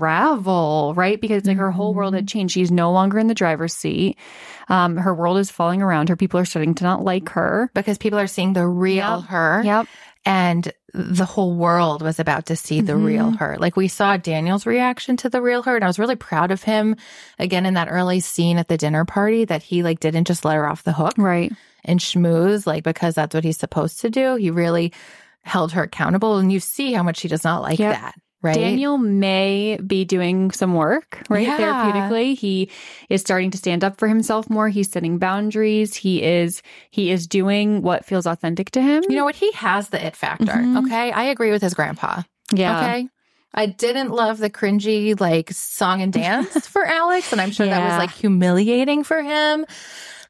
[0.02, 1.20] unravel, right?
[1.20, 2.18] Because like her whole world Mm-hmm.
[2.20, 2.54] had changed.
[2.54, 4.18] She's no longer in the driver's seat.
[4.70, 6.16] Um, her world is falling around her.
[6.16, 7.70] People are starting to not like her.
[7.74, 9.24] Because people are seeing the real Yep.
[9.30, 9.62] her.
[9.64, 9.88] Yep.
[10.26, 13.38] And the whole world was about to see the real Mhm.
[13.38, 13.56] her.
[13.60, 15.76] Like we saw Daniel's reaction to the real her.
[15.76, 16.96] And I was really proud of him
[17.38, 20.56] again in that early scene at the dinner party that he like didn't just let
[20.56, 21.14] her off the hook.
[21.18, 21.54] Right.
[21.86, 24.36] and schmooze, like because that's what he's supposed to do.
[24.36, 24.92] He really
[25.44, 27.96] held her accountable, and you see how much she does not like Yep.
[27.96, 28.56] that, right?
[28.56, 31.48] Daniel may be doing some work, right?
[31.48, 31.58] Yeah.
[31.58, 32.38] Therapeutically.
[32.38, 32.70] He
[33.10, 34.70] is starting to stand up for himself more.
[34.70, 35.96] He's setting boundaries.
[35.96, 39.04] He is he is doing what feels authentic to him.
[39.10, 39.36] you know what?
[39.36, 40.46] He has the it factor.
[40.46, 40.86] Mhm.
[40.86, 42.22] Okay, I agree with his grandpa.
[42.54, 42.78] yeah.
[42.80, 43.10] Okay.
[43.54, 47.84] I didn't love the cringy like song and dance for Alex, and I'm sure that
[47.90, 49.66] was like humiliating for him.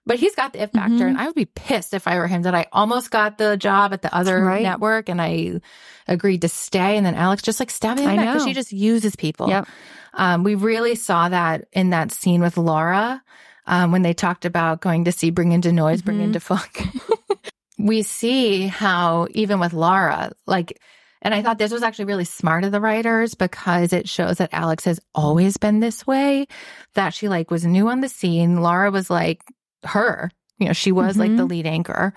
[0.07, 1.09] But he's got the it factor, Mhm.
[1.09, 3.91] and I would be pissed if I were him that I almost got the job
[3.93, 4.63] at the other Right.
[4.63, 5.59] network and I
[6.07, 8.53] agreed to stay, and then Alex just like stabbed me in the back because she
[8.53, 9.49] just uses people.
[9.49, 9.67] Yep.
[10.13, 13.21] Um, we really saw that in that scene with Laura
[13.67, 16.23] um, when they talked about going to see Bring in 'da Noise, Bring Mhm.
[16.23, 16.87] in 'da Funk.
[17.77, 20.79] we see how even with Laura, like,
[21.21, 24.49] and I thought this was actually really smart of the writers because it shows that
[24.53, 26.47] Alex has always been this way,
[26.95, 28.61] that she like was new on the scene.
[28.61, 29.41] Laura was like
[29.83, 31.49] her, you know, she was like the Mhm.
[31.49, 32.13] lead anchor.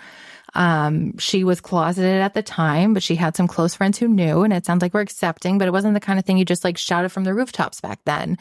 [0.54, 4.42] Um, she was closeted at the time, but she had some close friends who knew,
[4.42, 6.64] and it sounds like we're accepting, but it wasn't the kind of thing you just
[6.64, 8.36] like shouted from the rooftops back then.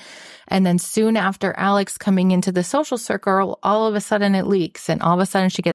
[0.48, 4.48] And then soon after Alex coming into the social circle, all of a sudden it
[4.48, 5.74] leaks, and all of a sudden she gets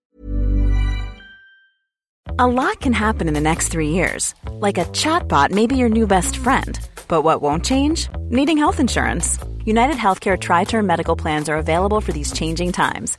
[2.39, 4.35] A lot can happen in the next three years.
[4.51, 6.81] Like a chatbot may be your new best friend.
[7.07, 8.09] But what won't change?
[8.23, 9.39] Needing health insurance.
[9.65, 13.19] United Healthcare Tri Term Medical Plans are available for these changing times.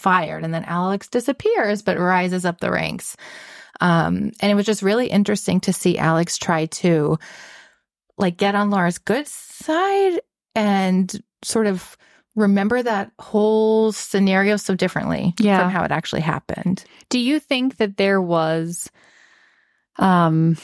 [0.00, 3.16] fired, and then Alex disappears but rises up the ranks.
[3.80, 7.18] Um, and it was just really interesting to see Alex try to
[8.18, 10.20] like get on Laura's good side
[10.54, 11.96] and sort of
[12.36, 15.60] remember that whole scenario so differently Yeah.
[15.60, 16.84] from how it actually happened.
[17.08, 18.90] Do you think that there was
[19.98, 20.56] um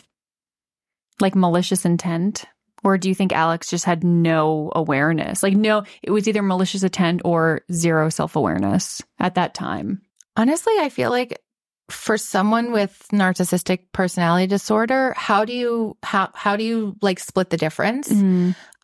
[1.20, 2.44] like malicious intent?
[2.86, 5.42] Or do you think Alex just had no awareness?
[5.42, 10.02] Like no, it was either malicious intent or zero self-awareness at that time.
[10.36, 11.42] Honestly, I feel like
[11.90, 17.50] for someone with narcissistic personality disorder, how do you how how do you like split
[17.50, 18.08] the difference?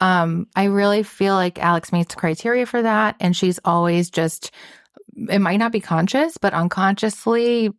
[0.00, 4.50] Um, I really feel like Alex meets criteria for that, and she's always just
[5.28, 7.70] it might not be conscious, but unconsciously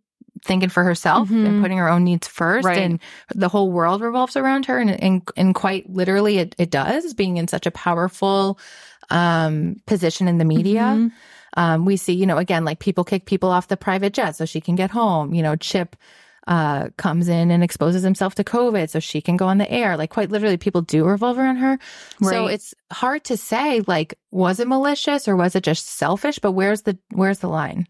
[0.46, 1.46] thinking for herself Mhm.
[1.46, 2.78] and putting her own needs first, Right.
[2.80, 3.00] and
[3.34, 7.38] the whole world revolves around her, and and, and quite literally, it, it does, being
[7.38, 8.60] in such a powerful
[9.10, 10.82] um position in the media.
[10.82, 11.12] Mhm.
[11.56, 14.46] Um, we see, you know, again, like people kick people off the private jet so
[14.46, 15.34] she can get home.
[15.34, 15.96] You know, Chip
[16.48, 19.96] uh, comes in and exposes himself to COVID so she can go on the air.
[19.98, 21.80] Like, quite literally, people do revolve around her.
[22.22, 26.40] So it's hard to say, like, was it malicious or was it just selfish?
[26.40, 27.88] But where's the where's the line?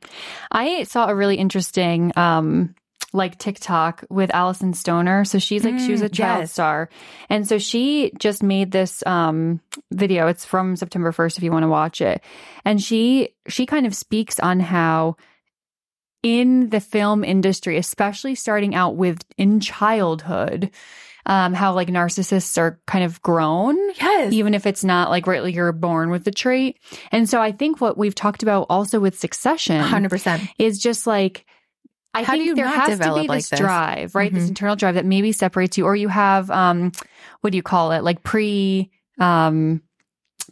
[0.52, 2.76] I saw a really interesting um
[3.16, 5.24] like TikTok with Alyson Stoner.
[5.24, 6.52] So she's like she was a Mm, child yes.
[6.52, 6.90] star.
[7.30, 9.62] And so she just made this um
[9.92, 10.28] video.
[10.28, 12.22] It's from September 1st if you want to watch it.
[12.66, 15.18] And she she kind of speaks on how
[16.24, 20.72] in the film industry, especially starting out with in childhood,
[21.26, 24.34] um, how like narcissists are kind of grown Yes.
[24.34, 26.80] even if it's not like right, like you're born with the trait.
[27.12, 30.50] And so I think what we've talked about also with succession 100%.
[30.58, 31.46] is just like
[32.16, 33.60] I How think there has to be like this this?
[33.60, 34.32] drive, right?
[34.34, 34.50] This Mhm.
[34.50, 36.92] internal drive that maybe separates you, or you have um,
[37.42, 38.04] what do you call it?
[38.04, 39.82] Like pre um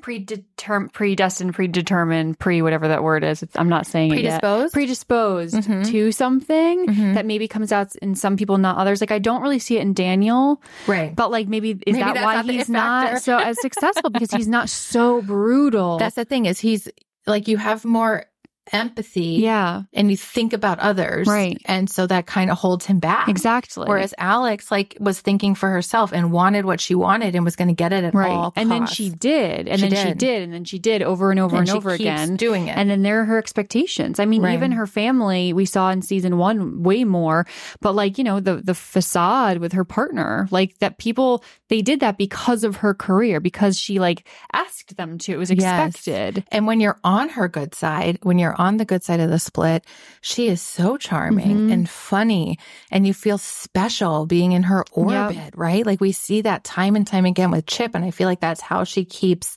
[0.02, 3.44] predetermined, predestined, predetermined, pre whatever that word is.
[3.44, 4.12] It's, I'm not saying.
[4.12, 4.74] Predisposed?
[4.74, 5.86] Predisposed Mhm.
[5.88, 7.14] to something Mhm.
[7.16, 9.02] that maybe comes out in some people, not others.
[9.02, 10.62] Like I don't really see it in Daniel.
[10.88, 11.16] Right.
[11.16, 14.48] But like maybe is Maybe that why not he's not so as successful because he's
[14.48, 15.98] not so brutal.
[16.00, 16.88] That's the thing is he's
[17.28, 18.26] like, you have more
[18.72, 19.38] empathy.
[19.42, 21.28] yeah, And you think about others.
[21.28, 21.58] Right.
[21.66, 23.28] And so that kind of holds him back.
[23.28, 23.86] exactly.
[23.88, 27.68] Whereas Alex like was thinking for herself and wanted what she wanted and was going
[27.68, 30.18] to get it at right, all and then she did, and She then she did.
[30.18, 32.36] did, and then she did over and over and, she over again.
[32.36, 32.78] doing it.
[32.78, 34.20] And then there are her expectations.
[34.20, 34.54] I mean, Right.
[34.54, 37.46] even her family, we saw in season one way more,
[37.82, 42.00] but like, you know, the, the facade with her partner, like that people, they did
[42.00, 45.34] that because of her career, because she like asked them to.
[45.34, 45.96] It was Yes.
[45.96, 46.44] expected.
[46.52, 49.40] And when you're on her good side, when you're on the good side of the
[49.40, 49.84] split,
[50.22, 51.74] she is so charming Mhm.
[51.74, 52.60] and funny
[52.92, 55.86] and you feel special being in her orbit, right?
[55.86, 57.96] Like we see that time and time again with Chip.
[57.96, 59.56] And I feel like that's how she keeps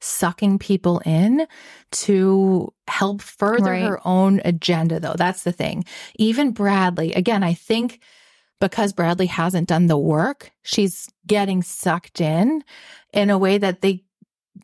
[0.00, 1.46] sucking people in
[2.04, 3.82] to help further Right.
[3.82, 5.16] her own agenda, though.
[5.16, 5.84] That's the thing.
[6.18, 8.00] Even Bradley, again, I think
[8.60, 12.62] because Bradley hasn't done the work, she's getting sucked in
[13.12, 14.02] in a way that they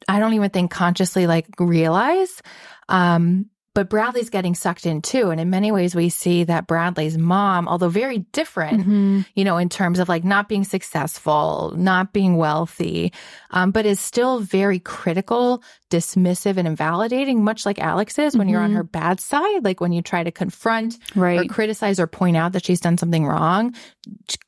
[0.09, 2.41] I don't even think consciously like realize.
[2.89, 5.31] Um, but Bradley's getting sucked in too.
[5.31, 9.27] And in many ways, we see that Bradley's mom, although very different, Mhm.
[9.35, 13.13] you know, in terms of like not being successful, not being wealthy,
[13.51, 18.63] um, but is still very critical, dismissive, and invalidating, much like Alex is when you're
[18.63, 18.77] on Mhm.
[18.77, 19.65] her bad side.
[19.65, 21.41] Like when you try to confront right.
[21.41, 23.75] or criticize or point out that she's done something wrong,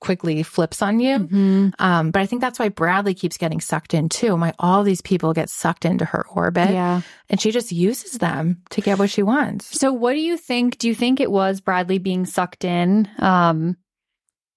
[0.00, 1.18] quickly flips on you.
[1.18, 1.72] Mhm.
[1.78, 4.36] Um, but I think that's why Bradley keeps getting sucked in too.
[4.36, 7.02] My all these people get sucked into her orbit, Yeah.
[7.28, 9.78] and she just uses them to get what she wants.
[9.78, 10.78] So what do you think?
[10.78, 13.06] Do you think it was Bradley being sucked in?
[13.18, 13.76] Um,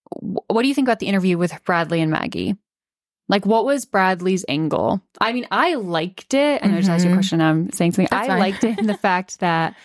[0.09, 2.55] what do you think about the interview with Bradley and Maggie?
[3.29, 5.01] Like, what was Bradley's angle?
[5.19, 6.63] I mean, I liked it.
[6.63, 7.17] I know I just asked you a Mhm.
[7.17, 7.41] question.
[7.41, 8.07] I'm saying something.
[8.09, 8.39] That's I fine.
[8.39, 9.75] liked it in the fact that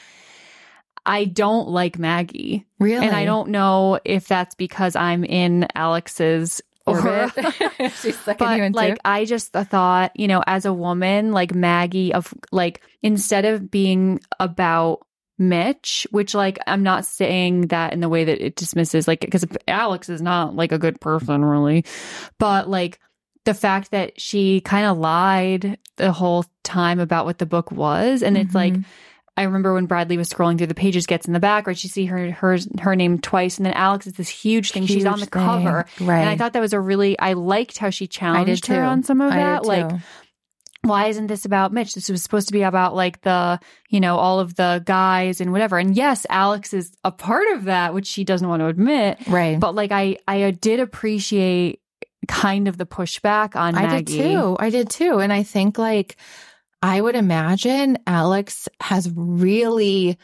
[1.05, 2.64] I don't like Maggie.
[2.78, 7.31] Really, And I don't know if that's because I'm in Alex's orbit.
[8.00, 8.76] she's sucking you but into.
[8.76, 13.70] like I just thought, you know, as a woman, like Maggie of like instead of
[13.70, 15.07] being about
[15.38, 19.44] Mitch, which like I'm not saying that in the way that it dismisses like because
[19.66, 21.85] Alex is not like a good person really,
[22.38, 23.00] but like
[23.44, 28.22] the fact that she kind of lied the whole time about what the book was
[28.22, 28.85] and it's like Mhm.
[29.35, 31.83] I remember when Bradley was scrolling through the pages, gets in the back, right?
[31.83, 34.85] You see her her her name twice, and then Alex is this huge thing.
[34.85, 35.42] She's on the thing.
[35.42, 36.20] cover, Right.
[36.20, 38.74] And I thought that was a really I liked how she challenged too.
[38.74, 39.90] her on some of I that, like
[40.85, 41.94] why isn't this about Mitch?
[41.94, 45.52] This was supposed to be about like the, you know, all of the guys and
[45.52, 45.78] whatever.
[45.78, 49.18] And yes, Alex is a part of that, which she doesn't want to admit.
[49.28, 49.59] right.
[49.61, 51.80] But like I, I did appreciate
[52.29, 53.95] kind of the pushback on I Maggie.
[54.20, 54.57] I did too.
[54.61, 55.18] I did too.
[55.18, 56.16] And I think like
[56.83, 60.18] I would imagine Alex has really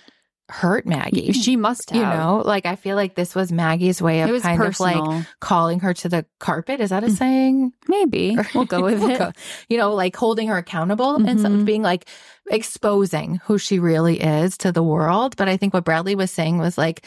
[0.51, 1.33] hurt Maggie.
[1.33, 1.99] She must have.
[2.01, 5.03] you know, like I feel like this was Maggie's way of kind personal.
[5.03, 6.81] of like calling her to the carpet.
[6.81, 7.73] Is that a saying?
[7.87, 9.19] Maybe we'll go with We'll it.
[9.19, 9.33] go-
[9.69, 11.65] You know, like holding her accountable and some Mhm.
[11.67, 12.09] being like
[12.51, 15.37] exposing who she really is to the world.
[15.37, 17.05] But I think what Bradley was saying was like,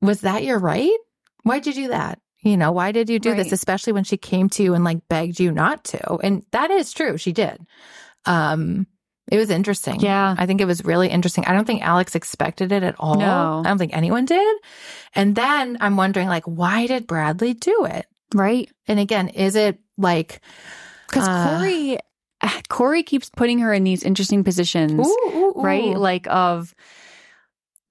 [0.00, 0.90] was that your right?
[1.44, 2.18] Why'd you do that?
[2.42, 3.52] You know, why did you do this?
[3.52, 6.16] Especially when she came to you and like begged you not to.
[6.16, 7.16] And that is true.
[7.16, 7.60] She did.
[8.26, 8.86] Um,
[9.30, 10.00] it was interesting.
[10.00, 10.34] Yeah.
[10.36, 11.44] I think it was really interesting.
[11.44, 13.14] I don't think Alex expected it at all.
[13.14, 13.62] No.
[13.64, 14.58] I don't think anyone did.
[15.14, 18.06] And then I'm wondering, like, why did Bradley do it?
[18.34, 18.68] Right.
[18.88, 20.40] And again, is it like,
[21.08, 21.98] Because Uh, Cory,
[22.68, 25.06] Cory keeps putting her in these interesting positions.
[25.06, 25.62] ooh, ooh, ooh.
[25.62, 25.96] right?
[25.96, 26.74] Like of,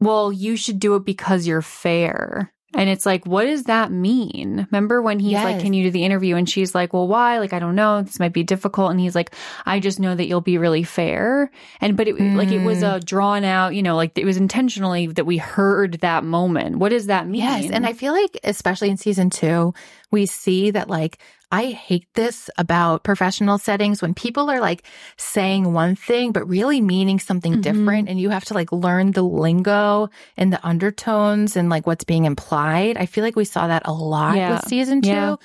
[0.02, 2.52] well, you should do it because you're fair.
[2.74, 4.68] And it's like, what does that mean?
[4.72, 6.36] Remember when he's like, can you do the interview?
[6.38, 7.40] And she's like, well, why?
[7.40, 8.02] Like, I don't know.
[8.02, 8.92] This might be difficult.
[8.92, 11.52] And he's like, I just know that you'll be really fair.
[11.82, 12.96] And, but it, like, it was Mm.
[12.96, 16.78] a drawn out, you know, like it was intentionally that we heard that moment.
[16.78, 17.42] What does that mean?
[17.42, 17.70] Yes.
[17.72, 19.74] And I feel like, especially in season two,
[20.12, 21.18] we see that like,
[21.54, 24.84] I hate this about professional settings when people are like
[25.18, 27.62] saying one thing, but really meaning something Mhm.
[27.62, 28.10] different.
[28.10, 32.24] And you have to like learn the lingo and the undertones and like what's being
[32.26, 32.96] implied.
[32.98, 34.54] I feel like we saw that a lot Yeah.
[34.56, 35.10] with season two.
[35.10, 35.36] Yeah.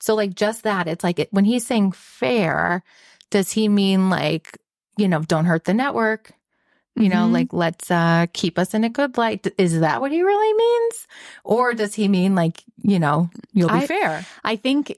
[0.00, 2.82] So like just that, it's like it, when he's saying fair,
[3.30, 4.58] does he mean like,
[4.98, 6.32] you know, don't hurt the network?
[6.96, 7.32] You know, Mhm.
[7.32, 9.46] like let's uh keep us in a good light.
[9.58, 11.06] Is that what he really means?
[11.42, 14.24] Or does he mean like, you know, you'll be I- fair?
[14.44, 14.96] I think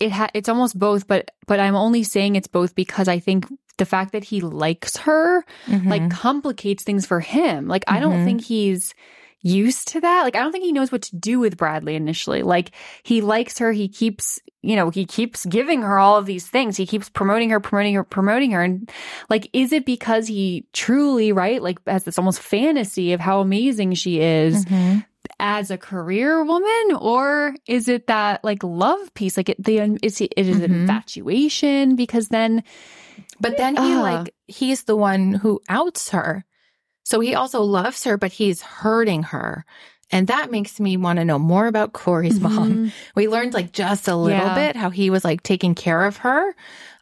[0.00, 3.46] it ha- it's almost both, but but I'm only saying it's both because I think
[3.78, 6.10] the fact that he likes her like Mhm.
[6.10, 7.68] complicates things for him.
[7.68, 8.24] Like I don't Mhm.
[8.24, 8.94] think he's
[9.46, 10.22] used to that.
[10.22, 12.42] Like I don't think he knows what to do with Bradley initially.
[12.42, 12.70] Like
[13.02, 16.76] he likes her, he keeps, you know, he keeps giving her all of these things.
[16.76, 18.90] He keeps promoting her, promoting her, promoting her and
[19.30, 23.94] like is it because he truly, right, like has this almost fantasy of how amazing
[23.94, 25.04] she is Mhm.
[25.40, 30.20] as a career woman or is it that like love piece like it the is
[30.20, 30.64] it is Mhm.
[30.64, 32.62] infatuation because then
[33.40, 34.02] But then he Ugh.
[34.02, 36.44] like he's the one who outs her.
[37.06, 39.64] So he also loves her, but he's hurting her.
[40.10, 42.78] And that makes me want to know more about Cory's mom.
[42.78, 42.92] Mhm.
[43.14, 44.54] We learned like just a little Yeah.
[44.54, 46.54] bit how he was like taking care of her.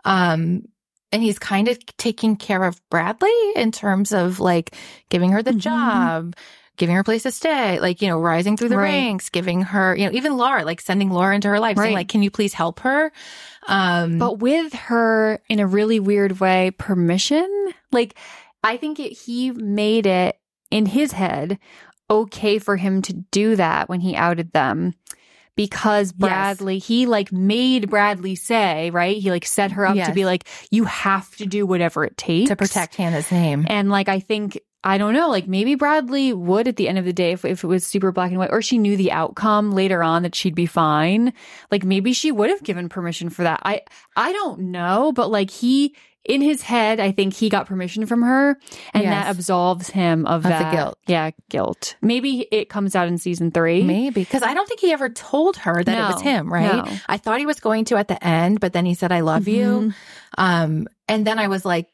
[0.04, 0.68] Um
[1.10, 4.74] and he's kind of taking care of Bradley in terms of like
[5.08, 5.60] giving her the Mhm.
[5.60, 6.36] job,
[6.76, 9.06] giving her a place to stay, like, you know, rising through the Right.
[9.06, 12.08] ranks, giving her, you know, even Laura, like sending Laura into her life, saying like,
[12.08, 13.10] can you please help her?
[13.68, 17.48] Um but with her in a really weird way permission
[17.92, 18.14] like
[18.64, 20.38] i think it, he made it
[20.70, 21.58] in his head
[22.10, 24.94] okay for him to do that when he outed them
[25.56, 29.16] because Bradley, he like made Bradley say, right?
[29.16, 32.48] He like set her up to be like, you have to do whatever it takes
[32.48, 33.64] to protect Hannah's name.
[33.68, 37.04] And like, I think, I don't know, like maybe Bradley would at the end of
[37.04, 39.70] the day, if, if it was super black and white, or she knew the outcome
[39.72, 41.32] later on that she'd be fine.
[41.70, 43.60] Like maybe she would have given permission for that.
[43.62, 43.82] I,
[44.16, 45.94] I don't know, but like he,
[46.24, 48.56] in his head, I think he got permission from her
[48.94, 49.12] and Yes.
[49.12, 50.98] that absolves him of, Of the that guilt.
[51.06, 51.96] Yeah, guilt.
[52.00, 53.82] Maybe it comes out in season three.
[53.82, 56.86] Maybe because I don't think he ever told her that it was him, right?
[56.86, 56.96] no.
[57.08, 59.48] I thought he was going to at the end, but then he said, I love
[59.48, 59.64] you.
[59.92, 59.94] Mhm.
[60.38, 61.88] Um, and then I was like,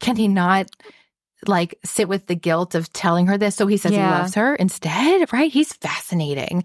[0.00, 0.66] can he not
[1.46, 3.54] like sit with the guilt of telling her this?
[3.54, 4.06] So he says Yeah.
[4.14, 5.50] he loves her instead, right?
[5.52, 6.64] He's fascinating.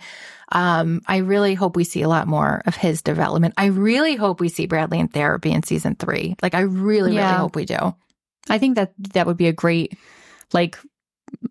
[0.52, 3.54] Um, I really hope we see a lot more of his development.
[3.58, 6.36] I really hope we see Bradley in therapy in season three.
[6.42, 7.96] Like, I really, really hope we do.
[8.50, 9.98] I think that that would be a great,
[10.54, 10.78] like,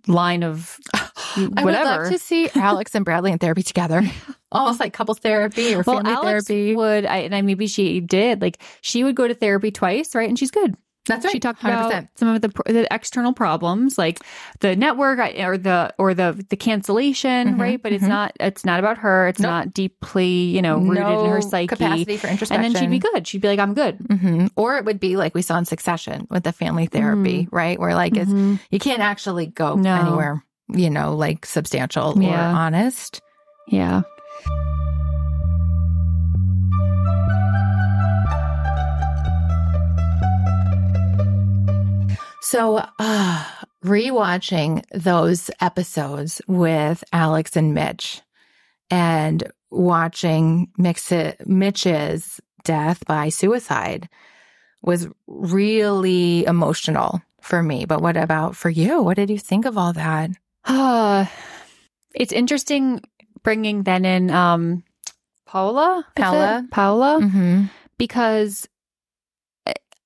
[0.09, 2.03] line of I would whatever.
[2.03, 4.03] love to see Alex and Bradley in therapy together.
[4.53, 6.75] Almost like couples therapy or well, family Alex therapy.
[6.75, 10.29] would, I, and I, maybe she did, like, she would go to therapy twice, right?
[10.29, 10.75] And she's good.
[11.09, 11.33] That's right.
[11.33, 11.87] She talked 100%.
[11.87, 14.21] about some of the the external problems, like
[14.61, 17.83] the network or the or the the cancellation, Mhm, right?
[17.83, 18.09] But it's mhm.
[18.09, 19.27] not it's not about her.
[19.29, 19.51] It's Nope.
[19.51, 21.67] not deeply, you know, rooted in her psyche.
[21.67, 23.27] capacity for And then she'd be good.
[23.27, 23.97] She'd be like, I'm good.
[24.11, 27.79] hmm Or it would be like we saw in Succession with the family therapy, right?
[27.81, 28.61] Where like it's, Mhm.
[28.71, 29.95] you can't actually go No.
[29.95, 32.53] anywhere, you know, like substantial Yeah.
[32.53, 33.21] or honest.
[33.67, 34.03] Yeah.
[42.51, 43.45] So uh,
[43.85, 48.23] rewatching those episodes with Alex and Mitch
[48.91, 51.13] and watching Mix-
[51.45, 54.09] Mitch's death by suicide
[54.81, 57.85] was really emotional for me.
[57.85, 59.03] But what about for you?
[59.03, 60.31] What did you think of all that?
[60.65, 61.27] Uh,
[62.15, 63.03] it's interesting
[63.43, 64.85] bringing then in um,
[65.45, 66.07] Paola.
[66.17, 66.67] Paola.
[66.71, 67.65] Paola, Mm-hmm.
[67.99, 68.67] because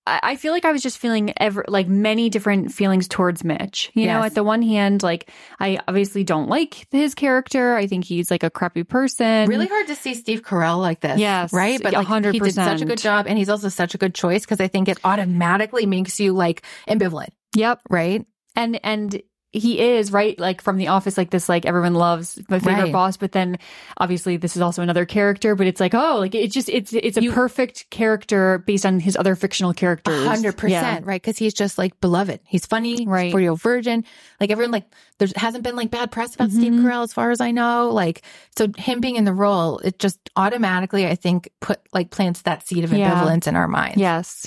[0.07, 3.91] I, feel like I was just feeling ever like many different feelings towards Mitch.
[3.95, 5.31] You know, at the one hand, like
[5.61, 7.77] I obviously don't like his character.
[7.77, 9.49] I think he's like a crappy person.
[9.49, 11.19] Really hard to see Steve Carell like this.
[11.19, 11.81] Yes, Right?
[11.83, 14.43] But like, he did such a good job and he's also such a good choice
[14.43, 17.83] because I think it automatically makes you like ambivalent, Yep.
[17.89, 18.27] right?
[18.55, 19.23] and and
[19.55, 22.93] he is right like from the office like this like everyone loves my favorite Right.
[22.93, 23.59] boss but then
[23.99, 27.19] obviously this is also another character but it's like oh like it's just it's it's
[27.19, 30.81] a perfect character based on his other fictional characters A hundred Yeah.
[30.81, 31.21] percent, right?
[31.21, 32.41] Because he's just like beloved.
[32.47, 33.31] He's funny, Right.
[33.31, 34.05] Forty year old virgin.
[34.41, 34.87] Like everyone, like
[35.19, 36.83] there hasn't been like bad press about Steve Mhm.
[36.83, 37.91] Carell as far as I know.
[37.91, 38.23] Like
[38.57, 42.67] so, him being in the role, it just automatically, I think, put like plants that
[42.67, 43.11] seed of Yeah.
[43.13, 43.99] ambivalence in our minds.
[43.99, 44.47] yes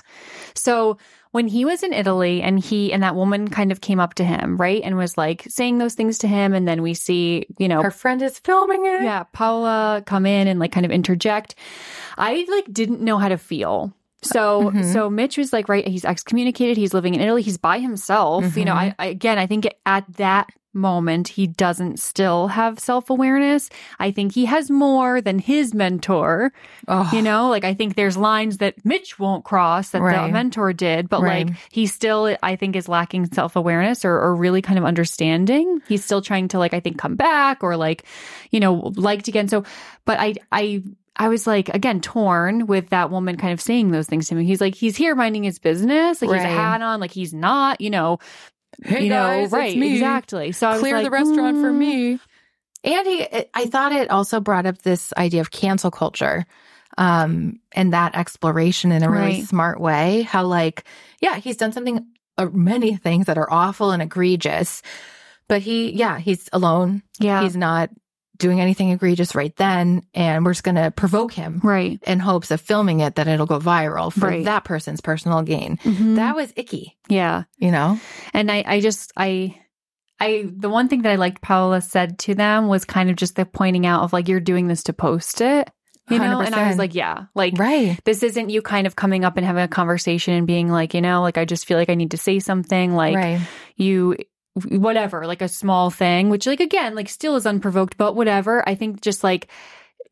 [0.55, 0.97] so
[1.35, 4.23] when he was in Italy and he and that woman kind of came up to
[4.23, 4.81] him right?
[4.85, 6.53] And was like saying those things to him.
[6.53, 9.03] And then we see you know her friend is filming it.
[9.03, 11.55] yeah paola come in and like kind of interject.
[12.17, 13.93] I like didn't know how to feel.
[14.21, 14.93] So Mhm.
[14.93, 16.77] so mitch was like right he's excommunicated.
[16.77, 17.41] He's living in italy.
[17.43, 18.55] He's by himself.
[18.57, 23.69] You know I, I again i think at that moment he doesn't still have self-awareness
[23.99, 26.51] i think he has more than his mentor
[26.87, 30.73] Oh, you know like i think there's lines that mitch won't cross that the mentor
[30.73, 31.47] did but Right.
[31.47, 36.03] like he still i think is lacking self-awareness or, or really kind of understanding he's
[36.03, 38.03] still trying to like i think come back or like
[38.51, 39.63] you know liked again so
[40.05, 40.83] but i i
[41.17, 44.43] I was like, again, torn with that woman kind of saying those things to me.
[44.43, 46.21] He's like, he's here minding his business.
[46.21, 46.99] Like, he's a hat on.
[46.99, 48.19] Like, he's not, you know,
[48.83, 49.77] Hey you guys, it's right.
[49.77, 49.93] me.
[49.93, 50.51] Exactly.
[50.51, 52.19] So I was clear like, the restaurant for mm, me.
[52.83, 56.45] And he, I thought it also brought up this idea of cancel culture,
[56.97, 59.45] um, and that exploration in a really Right.
[59.45, 60.21] smart way.
[60.21, 60.83] How like,
[61.19, 62.05] yeah, he's done something,
[62.37, 64.81] uh, many things that are awful and egregious,
[65.47, 67.01] but he, yeah, he's alone.
[67.19, 67.41] Yeah.
[67.41, 67.89] He's not
[68.37, 71.99] doing anything egregious right then, and we're just going to provoke him right.
[72.05, 74.45] in hopes of filming it that it'll go viral for Right.
[74.45, 75.77] that person's personal gain.
[75.77, 76.15] Mhm.
[76.15, 77.43] That was icky, yeah.
[77.57, 77.99] you know.
[78.33, 79.55] And I, I just, I,
[80.19, 83.35] I, the one thing that I liked Paola said to them was kind of just
[83.35, 85.69] the pointing out of like, you're doing this to post it,
[86.09, 86.39] you know?
[86.39, 87.99] And I was like, yeah, like, Right.
[88.05, 91.01] this isn't you kind of coming up and having a conversation and being like, you
[91.01, 92.93] know, like, I just feel like I need to say something.
[92.95, 93.41] Like, right.
[93.75, 94.15] you,
[94.69, 98.67] whatever, like a small thing, which, like, again, like, still is unprovoked, but whatever.
[98.67, 99.47] I think just like,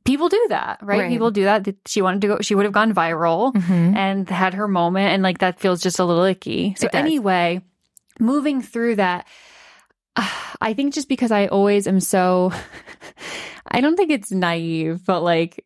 [0.06, 1.02] people do that, right?
[1.02, 1.10] Right.
[1.10, 1.66] People do that.
[1.88, 3.96] She wanted to go, she would have gone viral Mhm.
[3.96, 6.76] and had her moment and like that feels just a little icky.
[6.78, 7.62] So anyway,
[8.20, 9.26] moving through that
[10.62, 12.52] I think just because I always am so
[13.72, 15.66] I don't think it's naive, but like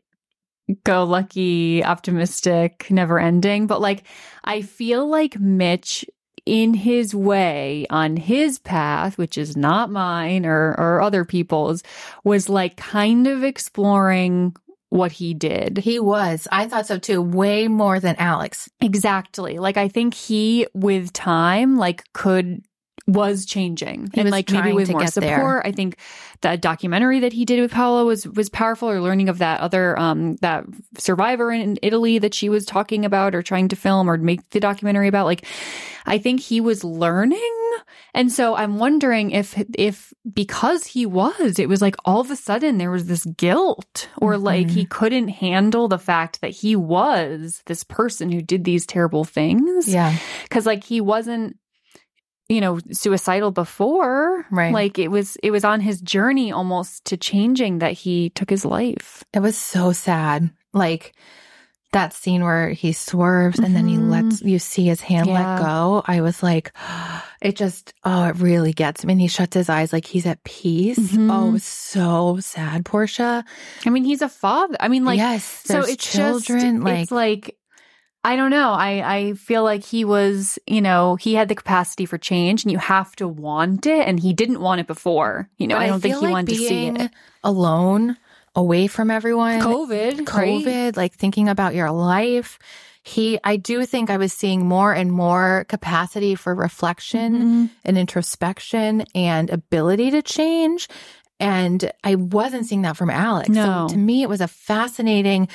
[0.84, 4.04] go lucky, optimistic, never ending, but like
[4.44, 6.06] I feel like Mitch
[6.48, 11.84] in his way on his path, which is not mine or or other people's,
[12.24, 14.56] was like kind of exploring
[14.90, 15.78] what he did.
[15.78, 16.48] He was.
[16.52, 17.22] I thought so too.
[17.22, 18.70] Way more than Alex.
[18.80, 19.60] Exactly.
[19.60, 22.64] Like I think he with time like could
[23.08, 25.38] was changing He and was like maybe with more get there.
[25.38, 25.62] support.
[25.66, 25.98] I think
[26.42, 29.98] that documentary that he did with Paola was was powerful or learning of that other
[29.98, 30.66] um that
[30.98, 34.60] survivor in Italy that she was talking about or trying to film or make the
[34.60, 35.46] documentary about like
[36.06, 37.54] I think he was learning
[38.14, 42.36] and so I'm wondering if if because he was it was like all of a
[42.36, 44.76] sudden there was this guilt or like Mm-hmm.
[44.76, 49.88] he couldn't handle the fact that he was this person who did these terrible things
[49.88, 50.14] Yeah.
[50.44, 51.58] because like he wasn't
[52.50, 54.74] you know suicidal before Right.
[54.74, 58.64] like it was it was on his journey almost to changing that he took his
[58.66, 60.50] life It was so sad.
[60.74, 61.14] Like
[61.94, 64.10] that scene where he swerves and then he Mhm.
[64.12, 65.34] lets you see his hand Yeah.
[65.40, 66.04] let go.
[66.06, 66.72] I was like,
[67.42, 69.14] it just, oh, it really gets me.
[69.14, 71.00] And he shuts his eyes like he's at peace.
[71.00, 71.32] Mhm.
[71.32, 73.44] Oh, so sad, Portia.
[73.86, 75.44] i mean he's a father i mean like yes.
[75.66, 76.76] so it's children.
[76.76, 77.57] just like, it's like
[78.28, 78.72] I don't know.
[78.72, 82.72] I, I feel like he was, you know, he had the capacity for change and
[82.72, 84.06] you have to want it.
[84.08, 85.50] And he didn't want it before.
[85.58, 87.12] You know, but I don't think he like wanted to see it.
[87.44, 88.18] alone,
[88.54, 89.62] away from everyone.
[89.62, 90.26] COVID.
[90.26, 92.60] COVID, like thinking about your life.
[93.02, 97.70] He, I do think I was seeing more and more capacity for reflection Mhm.
[97.86, 100.90] and introspection and ability to change.
[101.40, 103.50] And I wasn't seeing that from Alex.
[103.50, 103.88] No.
[103.88, 105.48] So to me, it was a fascinating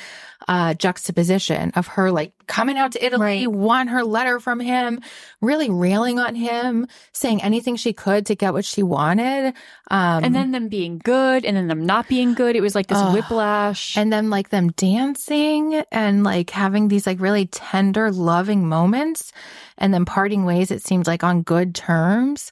[0.47, 3.51] uh, juxtaposition of her like coming out to Italy, Right.
[3.51, 4.99] won her letter from him,
[5.41, 9.53] really railing on him, saying anything she could to get what she wanted.
[9.89, 12.55] Um, and then them being good and then them not being good.
[12.55, 13.13] It was like this Ugh.
[13.13, 13.97] whiplash.
[13.97, 19.31] and then like them dancing and like having these like really tender, loving moments
[19.77, 22.51] and then parting ways, it seemed like on good terms.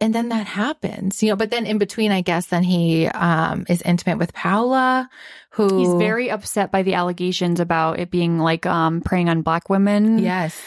[0.00, 3.66] And then that happens, you know, but then in between, I guess, then he um,
[3.68, 5.10] is intimate with Paola,
[5.50, 9.68] who He's very upset by the allegations about it being like um preying on black
[9.68, 10.18] women.
[10.18, 10.58] yes,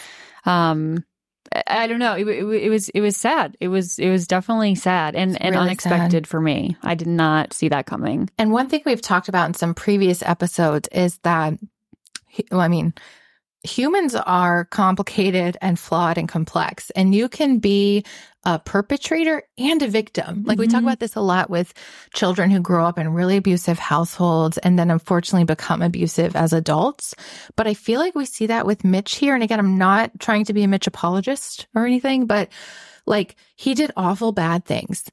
[0.44, 1.04] Um
[1.66, 2.14] I- don't know.
[2.14, 3.56] It, it, it was it was sad.
[3.60, 6.76] It was it was definitely sad and, and really unexpected for me.
[6.82, 8.28] I did not see that coming.
[8.38, 11.54] And one thing we've talked about in some previous episodes is that,
[12.50, 12.92] well, I mean,
[13.64, 18.04] humans are complicated and flawed and complex, and you can be
[18.46, 20.44] a perpetrator and a victim.
[20.44, 20.84] Like we talk Mhm.
[20.84, 21.72] about this a lot with
[22.12, 27.14] children who grow up in really abusive households and then unfortunately become abusive as adults.
[27.56, 29.32] But I feel like we see that with Mitch here.
[29.34, 32.50] And again, I'm not trying to be a Mitch apologist or anything, but
[33.06, 35.04] like he did awful bad things.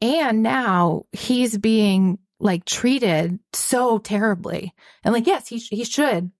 [0.00, 4.74] And now he's being like treated so terribly.
[5.04, 6.32] And like, yes, he, he should,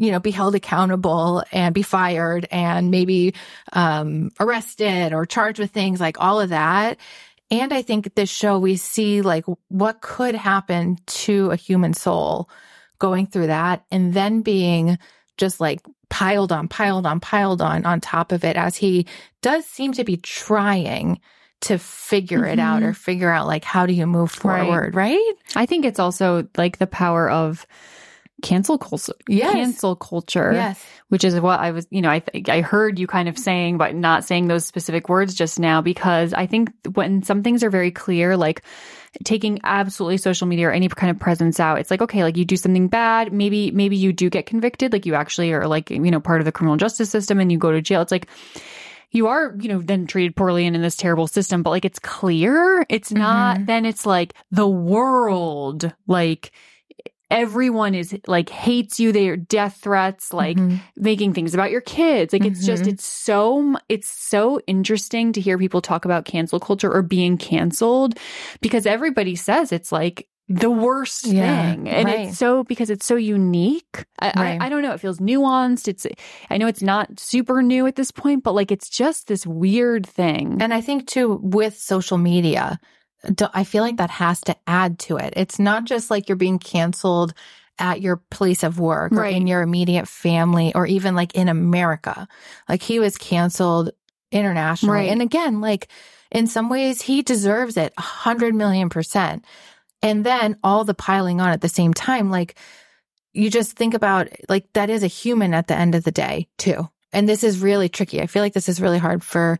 [0.00, 3.34] you know, be held accountable and be fired and maybe,
[3.74, 6.96] um, arrested or charged with things like all of that.
[7.50, 12.48] And I think this show, we see like what could happen to a human soul
[12.98, 14.98] going through that and then being
[15.36, 19.06] just like piled on, piled on, piled on, on top of it as he
[19.42, 21.20] does seem to be trying
[21.62, 22.86] to figure it out Mhm.
[22.86, 24.62] or figure out like how do you move Right.
[24.64, 25.32] forward, right?
[25.54, 27.66] I think it's also like the power of
[28.42, 29.14] cancel culture.
[29.28, 29.52] Yes.
[29.52, 30.52] Cancel culture.
[30.52, 30.84] Yes.
[31.08, 33.78] which is what I was, you know, I th- I heard you kind of saying,
[33.78, 37.70] but not saying those specific words just now because I think when some things are
[37.70, 38.62] very clear, like
[39.24, 42.44] taking absolutely social media or any kind of presence out, it's like okay, like you
[42.44, 46.10] do something bad, maybe maybe you do get convicted, like you actually are like you
[46.10, 48.02] know part of the criminal justice system and you go to jail.
[48.02, 48.28] It's like
[49.12, 51.98] you are, you know, then treated poorly and in this terrible system, but like it's
[51.98, 52.86] clear.
[52.88, 53.66] It's not, Mhm.
[53.66, 56.52] then it's like the world, like
[57.30, 59.12] everyone is like hates you.
[59.12, 60.80] They are death threats, like Mhm.
[60.96, 62.32] making things about your kids.
[62.32, 62.88] Like it's just, Mhm.
[62.92, 68.18] it's so, it's so interesting to hear people talk about cancel culture or being canceled
[68.60, 71.88] because everybody says it's like, the worst Yeah, thing.
[71.88, 72.20] And right.
[72.26, 74.04] it's so because it's so unique.
[74.18, 74.60] I, Right.
[74.60, 74.90] I I don't know.
[74.92, 75.86] It feels nuanced.
[75.86, 76.08] It's
[76.50, 80.04] I know it's not super new at this point, but like it's just this weird
[80.04, 80.56] thing.
[80.60, 82.80] And I think too, with social media,
[83.52, 85.34] I feel like that has to add to it.
[85.36, 87.34] It's not just like you're being canceled
[87.78, 92.28] at your place of work or in your immediate family or even like in America.
[92.68, 93.90] Like he was canceled
[94.30, 94.96] internationally.
[94.96, 95.10] Right.
[95.10, 95.88] And again, like
[96.30, 99.44] in some ways he deserves it a hundred million percent.
[100.02, 102.54] And then all the piling on at the same time, like
[103.32, 106.48] you just think about like that is a human at the end of the day
[106.58, 106.88] too.
[107.12, 108.20] And this is really tricky.
[108.20, 109.58] I feel like this is really hard for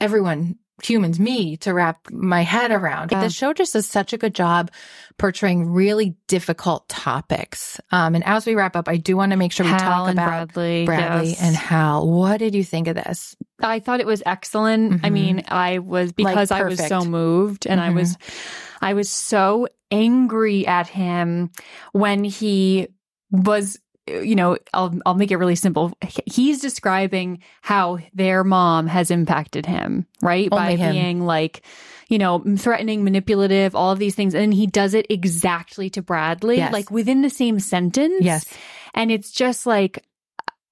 [0.00, 0.58] everyone,
[0.88, 3.12] humans, me to wrap my head around.
[3.12, 3.22] Yeah.
[3.22, 4.70] The show just does such a good job
[5.18, 7.80] portraying really difficult topics.
[7.90, 10.12] Um, and as we wrap up, I do want to make sure we Hal talk
[10.12, 11.42] about Bradley, Bradley yes.
[11.42, 12.08] and Hal.
[12.08, 13.36] What did you think of this?
[13.62, 15.04] I thought it was excellent.
[15.04, 15.12] I Mhm.
[15.12, 17.94] mean, I was because I was so moved and I Mhm.
[17.94, 18.16] was
[18.80, 21.50] I was so angry at him
[21.92, 22.88] when he
[23.30, 25.92] was you know, I'll I'll make it really simple.
[26.26, 30.50] He's describing how their mom has impacted him, right?
[30.50, 30.92] By him.
[30.92, 31.62] being like,
[32.08, 34.34] you know, threatening, manipulative, all of these things.
[34.34, 36.72] And he does it exactly to Bradley, Yes.
[36.72, 38.22] like within the same sentence.
[38.24, 38.44] Yes.
[38.92, 40.04] And it's just like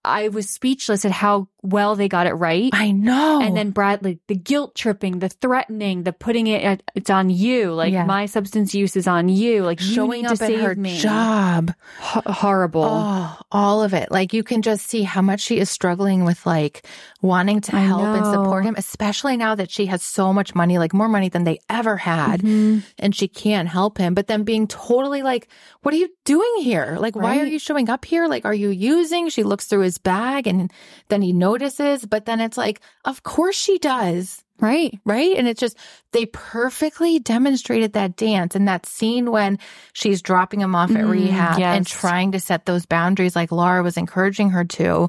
[0.04, 2.70] I was speechless at how well they got it right.
[2.72, 3.40] I know.
[3.42, 7.72] And then Bradley, the guilt tripping, the threatening, the putting it, at, it's on you.
[7.72, 8.04] Like Yeah.
[8.04, 9.62] my substance use is on you.
[9.62, 10.98] Like you showing need up to at her me.
[10.98, 11.72] job.
[12.00, 12.84] H- horrible.
[12.84, 14.10] Oh, all of it.
[14.10, 16.86] Like you can just see how much she is struggling with like
[17.22, 20.78] wanting to I help and support him, especially now that she has so much money,
[20.78, 22.82] like more money than they ever had, Mhm.
[22.98, 24.14] and she can't help him.
[24.14, 25.48] But then being totally like,
[25.82, 26.96] what are you doing here?
[26.98, 28.26] Like, why are you showing up here?
[28.26, 29.28] Like, are you using?
[29.28, 30.72] She looks through his bag and
[31.08, 34.42] then he notices, but then it's like, of course she does.
[34.60, 34.98] Right.
[35.06, 35.36] Right.
[35.36, 35.76] And it's just,
[36.12, 39.58] they perfectly demonstrated that dance and that scene when
[39.94, 43.82] she's dropping him off at Mm, rehab and trying to set those boundaries like Laura
[43.82, 45.08] was encouraging her to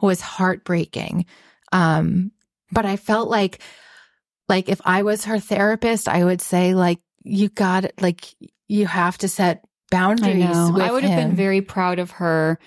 [0.00, 1.26] was heartbreaking.
[1.72, 2.32] Um,
[2.70, 3.60] but I felt like,
[4.48, 8.34] like if I was her therapist, I would say like, you got like,
[8.68, 10.48] you have to set boundaries.
[10.72, 12.58] with I would have been very proud of her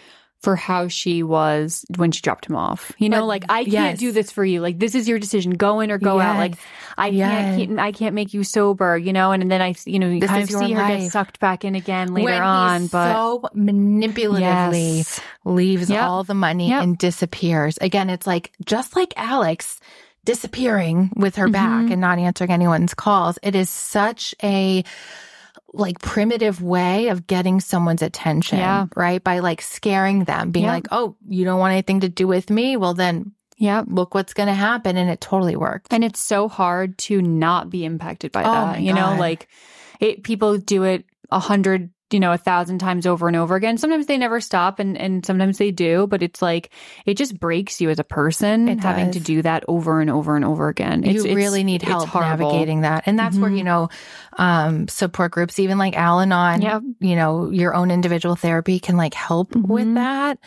[0.45, 2.91] for how she was when she dropped him off.
[2.97, 3.99] You know, But like I can't yes.
[3.99, 4.61] do this for you.
[4.61, 5.51] Like this is your decision.
[5.53, 6.37] Go in or go out.
[6.37, 6.53] Like
[6.97, 7.57] I Yes.
[7.57, 8.97] can't, I can't make you sober.
[8.97, 11.11] You know, and, and then I, you know, you This kind of see her get
[11.11, 12.87] sucked back in again later when on.
[12.87, 15.19] but so manipulatively Yes.
[15.43, 16.03] leaves Yep.
[16.03, 16.83] all the money Yep.
[16.83, 17.77] and disappears.
[17.81, 19.79] Again, it's like just like Alex
[20.23, 21.91] disappearing with her back Mhm.
[21.93, 23.37] and not answering anyone's calls.
[23.43, 24.83] It is such a
[25.77, 28.87] like primitive way of getting someone's attention, Yeah.
[28.95, 29.23] right?
[29.23, 30.73] By like scaring them, being Yep.
[30.73, 32.77] like, "Oh, you don't want anything to do with me?
[32.77, 33.83] Well, then yeah.
[33.87, 35.93] look what's going to happen." And it totally worked.
[35.93, 38.81] And it's so hard to not be impacted by Oh that.
[38.81, 39.47] you know, like
[39.99, 43.77] it, people do it a hundred, you know, a thousand times over and over again.
[43.77, 46.69] Sometimes they never stop and, and sometimes they do, but it's like,
[47.05, 50.37] it just breaks you as a person It having to do that over and over
[50.37, 51.03] and over again.
[51.03, 53.03] It's, you it's- really need help navigating that.
[53.05, 53.57] And that's where, Mhm.
[53.57, 53.89] you know,
[54.37, 56.81] um, support groups, even like Al Anon, Yep.
[57.01, 59.95] you know, your own individual therapy can like help with Mhm.
[59.95, 60.39] that.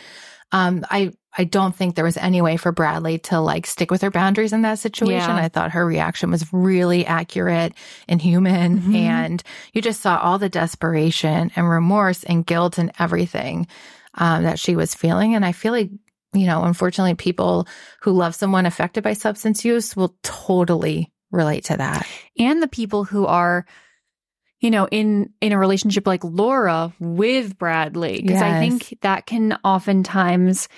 [0.51, 4.03] Um, I, I don't think there was any way for Bradley to like stick with
[4.03, 5.31] her boundaries in that situation.
[5.31, 5.37] Yeah.
[5.37, 7.75] I thought her reaction was really accurate
[8.09, 8.81] and human.
[8.81, 8.95] Mhm.
[8.97, 13.69] And you just saw all the desperation and remorse and guilt and everything,
[14.15, 15.37] um, that she was feeling.
[15.37, 15.91] And I feel like,
[16.35, 17.69] you know, unfortunately, people
[18.03, 22.07] who love someone affected by substance use will totally relate to that.
[22.39, 23.65] and the people who are
[24.61, 29.57] you know in in a relationship like Laura with Bradley because I think that can
[29.63, 30.69] oftentimes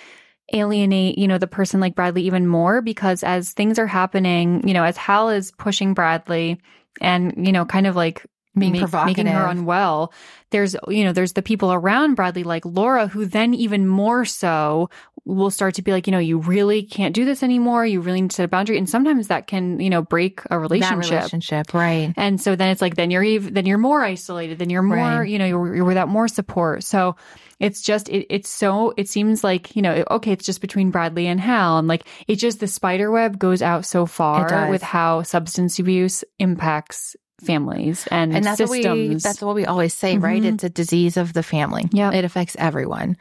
[0.52, 4.74] alienate you know the person like Bradley even more because as things are happening you
[4.74, 6.60] know as Hal is pushing Bradley
[7.00, 8.26] and you know kind of like
[8.58, 10.12] Being make- making her unwell
[10.50, 14.90] there's you know there's the people around Bradley like Laura who then even more so
[15.24, 18.20] will start to be like you know you really can't do this anymore you really
[18.22, 21.16] need to set a boundary and sometimes that can you know break a relationship That
[21.16, 22.12] relationship, right?
[22.16, 24.96] and so then it's like then you're even then you're more isolated, then you're more
[24.96, 25.28] Right.
[25.28, 26.82] you know you're, you're without more support.
[26.84, 27.16] So
[27.58, 31.26] it's just it, it's so it seems like you know okay it's just between Bradley
[31.26, 35.22] and Hal and like it just the spider web goes out so far with how
[35.22, 37.14] substance abuse impacts
[37.44, 38.84] families and, And that's systems.
[38.86, 40.42] what we that's what we always say, right?
[40.42, 40.54] Mhm.
[40.54, 41.88] It's a disease of the family.
[41.92, 42.12] Yeah.
[42.12, 43.16] It affects everyone.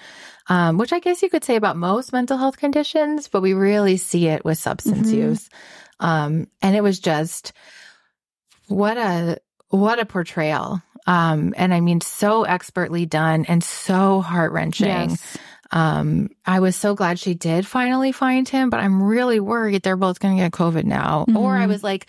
[0.50, 3.98] Um, which I guess you could say about most mental health conditions, but we really
[3.98, 5.14] see it with substance Mhm.
[5.14, 5.50] use.
[6.00, 7.54] Um, and it was just
[8.68, 9.38] what a
[9.70, 10.82] what a portrayal.
[11.06, 14.88] Um, and I mean so expertly done and so heart wrenching.
[14.88, 15.38] Yes.
[15.72, 19.96] Um, I was so glad she did finally find him, but I'm really worried they're
[19.96, 21.26] both going to get COVID now.
[21.36, 21.68] Or I Mhm.
[21.68, 22.08] was like,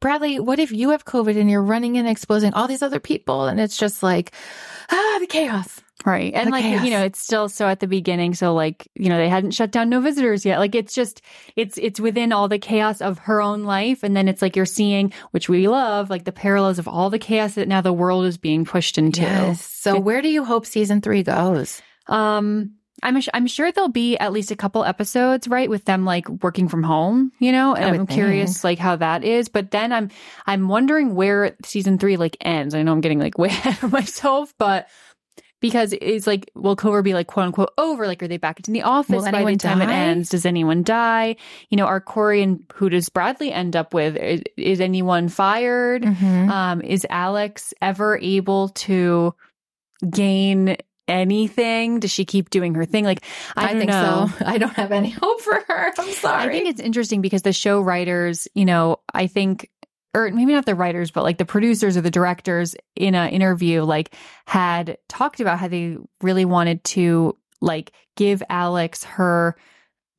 [0.00, 3.44] Bradley, what if you have COVID and you're running and exposing all these other people?
[3.44, 4.32] And it's just like,
[4.90, 5.81] ah, the chaos.
[6.04, 6.32] Right.
[6.34, 6.84] And The like, chaos.
[6.84, 8.34] you know, it's still so at the beginning.
[8.34, 10.58] So like, you know, they hadn't shut down no visitors yet.
[10.58, 11.22] Like it's just,
[11.56, 14.02] it's, it's within all the chaos of her own life.
[14.02, 17.18] And then it's like you're seeing, which we love, like the parallels of all the
[17.18, 19.22] chaos that now the world is being pushed into.
[19.22, 19.64] Yes.
[19.64, 21.80] So where do you hope season three goes?
[22.08, 26.28] Um, I'm I'm sure there'll be at least a couple episodes, right, with them like
[26.28, 27.74] working from home, you know.
[27.74, 29.48] And I'm curious, like how that is.
[29.48, 30.10] But then I'm
[30.46, 32.74] I'm wondering where season three like ends.
[32.74, 34.88] I know I'm getting like way ahead of myself, but
[35.62, 38.06] because it's like, will Clover be like quote unquote over?
[38.06, 40.28] Like, are they back into the office Will by the time it ends?
[40.28, 41.36] Does anyone die?
[41.70, 44.16] You know, are Cory and who does Bradley end up with?
[44.16, 46.02] Is, is anyone fired?
[46.02, 46.50] Mhm.
[46.50, 49.34] Um, is Alex ever able to
[50.10, 50.76] gain
[51.08, 52.00] anything?
[52.00, 53.04] Does she keep doing her thing?
[53.04, 53.22] Like,
[53.56, 54.28] I, don't think know.
[54.38, 54.44] so.
[54.46, 55.92] I don't have any hope for her.
[55.96, 56.42] I'm sorry.
[56.42, 59.70] I think it's interesting because the show writers, you know, I think,
[60.14, 63.82] or maybe not the writers, but like the producers or the directors in an interview,
[63.82, 64.14] like
[64.46, 69.56] had talked about how they really wanted to like give Alex her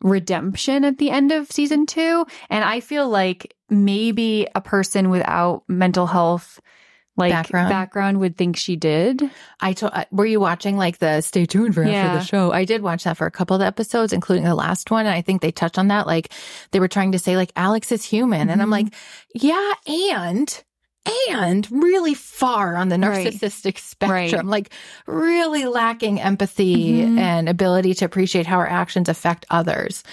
[0.02, 2.26] redemption at the end of season two.
[2.50, 6.60] And I feel like maybe a person without mental health
[7.16, 7.70] like Background.
[7.70, 9.22] background would think she did.
[9.62, 12.18] I told, uh, were you watching like the stay tuned for after Yeah.
[12.18, 12.52] the show?
[12.52, 15.06] I did watch that for a couple of the episodes, including the last one.
[15.06, 16.08] And I think they touched on that.
[16.08, 16.32] Like
[16.72, 18.50] they were trying to say like Alex is human.
[18.50, 18.72] And I'm Mhm.
[18.72, 18.88] like,
[19.36, 20.64] yeah, and,
[21.30, 23.28] and really far on the Right.
[23.28, 24.46] narcissistic spectrum, Right.
[24.46, 24.70] like
[25.06, 27.20] really lacking empathy Mhm.
[27.20, 30.04] and ability to appreciate how our actions affect others.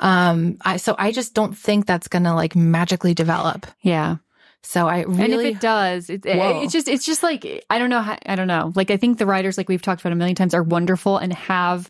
[0.00, 3.66] Um, I, so I just don't think that's going to like magically develop.
[3.82, 4.16] Yeah.
[4.62, 6.62] So I really, and if it does, it, Whoa.
[6.62, 8.72] it's just it's just like I don't know how, I don't know.
[8.74, 11.32] Like I think the writers, like we've talked about a million times, are wonderful and
[11.32, 11.88] have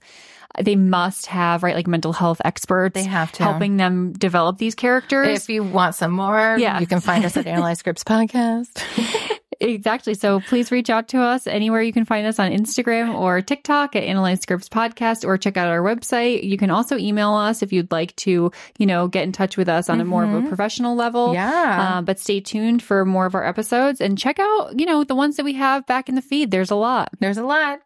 [0.60, 2.94] they must have right like mental health experts.
[2.94, 3.42] They have to.
[3.42, 5.42] helping them develop these characters.
[5.42, 6.78] If you want some more, Yeah.
[6.80, 8.82] you can find us at Analyze Scripts Podcast.
[9.60, 10.14] Exactly.
[10.14, 13.96] So please reach out to us anywhere you can find us on Instagram or TikTok
[13.96, 16.44] at Analyze Scripts Podcast or check out our website.
[16.44, 19.68] You can also email us if you'd like to, you know, get in touch with
[19.68, 21.34] us on a more of a professional level.
[21.34, 21.98] Yeah.
[21.98, 25.16] Uh, but stay tuned for more of our episodes and check out, you know, the
[25.16, 26.52] ones that we have back in the feed.
[26.52, 27.10] There's a lot.
[27.18, 27.80] There's a lot.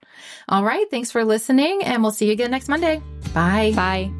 [0.48, 0.90] All right.
[0.90, 3.00] Thanks for listening, and we'll see you again next Monday.
[3.32, 3.72] Bye.
[3.74, 4.12] Bye.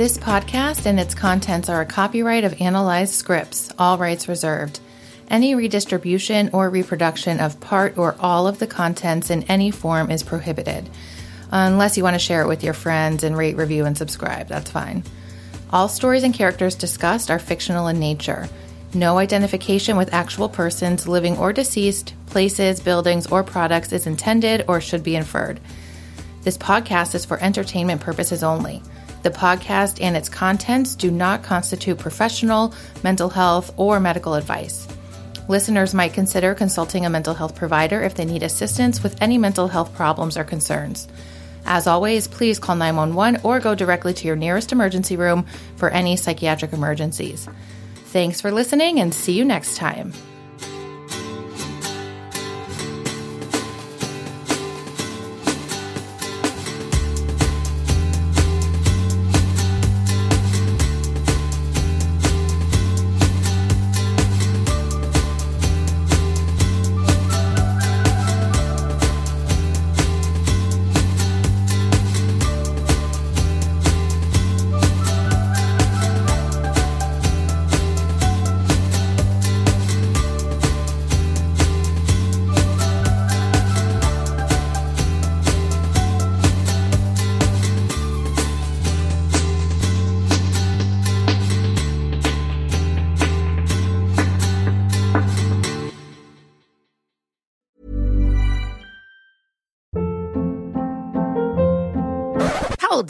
[0.00, 4.80] This podcast and its contents are a copyright of Analyzed Scripts, all rights reserved.
[5.28, 10.22] Any redistribution or reproduction of part or all of the contents in any form is
[10.22, 10.88] prohibited.
[11.50, 14.70] Unless you want to share it with your friends and rate, review, and subscribe, that's
[14.70, 15.04] fine.
[15.68, 18.48] All stories and characters discussed are fictional in nature.
[18.94, 24.80] No identification with actual persons, living or deceased, places, buildings, or products is intended or
[24.80, 25.60] should be inferred.
[26.40, 28.80] This podcast is for entertainment purposes only.
[29.22, 34.88] The podcast and its contents do not constitute professional, mental health, or medical advice.
[35.48, 39.68] Listeners might consider consulting a mental health provider if they need assistance with any mental
[39.68, 41.08] health problems or concerns.
[41.66, 45.44] As always, please call 911 or go directly to your nearest emergency room
[45.76, 47.48] for any psychiatric emergencies.
[48.06, 50.12] Thanks for listening and see you next time.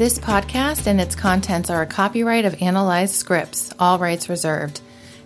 [0.00, 4.80] This podcast and its contents are a copyright of Analyzed Scripts, all rights reserved.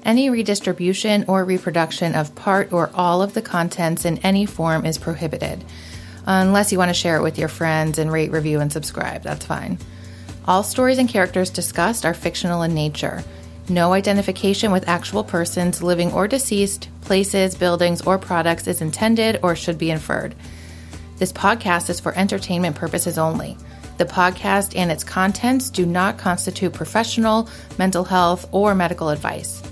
[0.04, 4.98] Any redistribution or reproduction of part or all of the contents in any form is
[4.98, 5.62] prohibited.
[6.26, 9.46] Unless you want to share it with your friends and rate, review, and subscribe, that's
[9.46, 9.78] fine.
[10.44, 13.22] All stories and characters discussed are fictional in nature.
[13.68, 19.54] No identification with actual persons, living or deceased, places, buildings, or products is intended or
[19.54, 20.34] should be inferred.
[21.18, 23.56] This podcast is for entertainment purposes only.
[23.96, 29.62] The podcast and its contents do not constitute professional, mental health, or medical advice.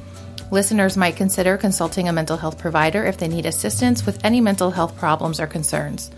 [0.51, 4.71] Listeners might consider consulting a mental health provider if they need assistance with any mental
[4.71, 6.11] health problems or concerns.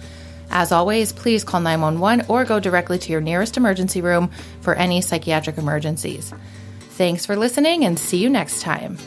[0.50, 4.30] As always, please call 911 or go directly to your nearest emergency room
[4.60, 6.32] for any psychiatric emergencies.
[6.90, 8.98] Thanks for listening and see you next time.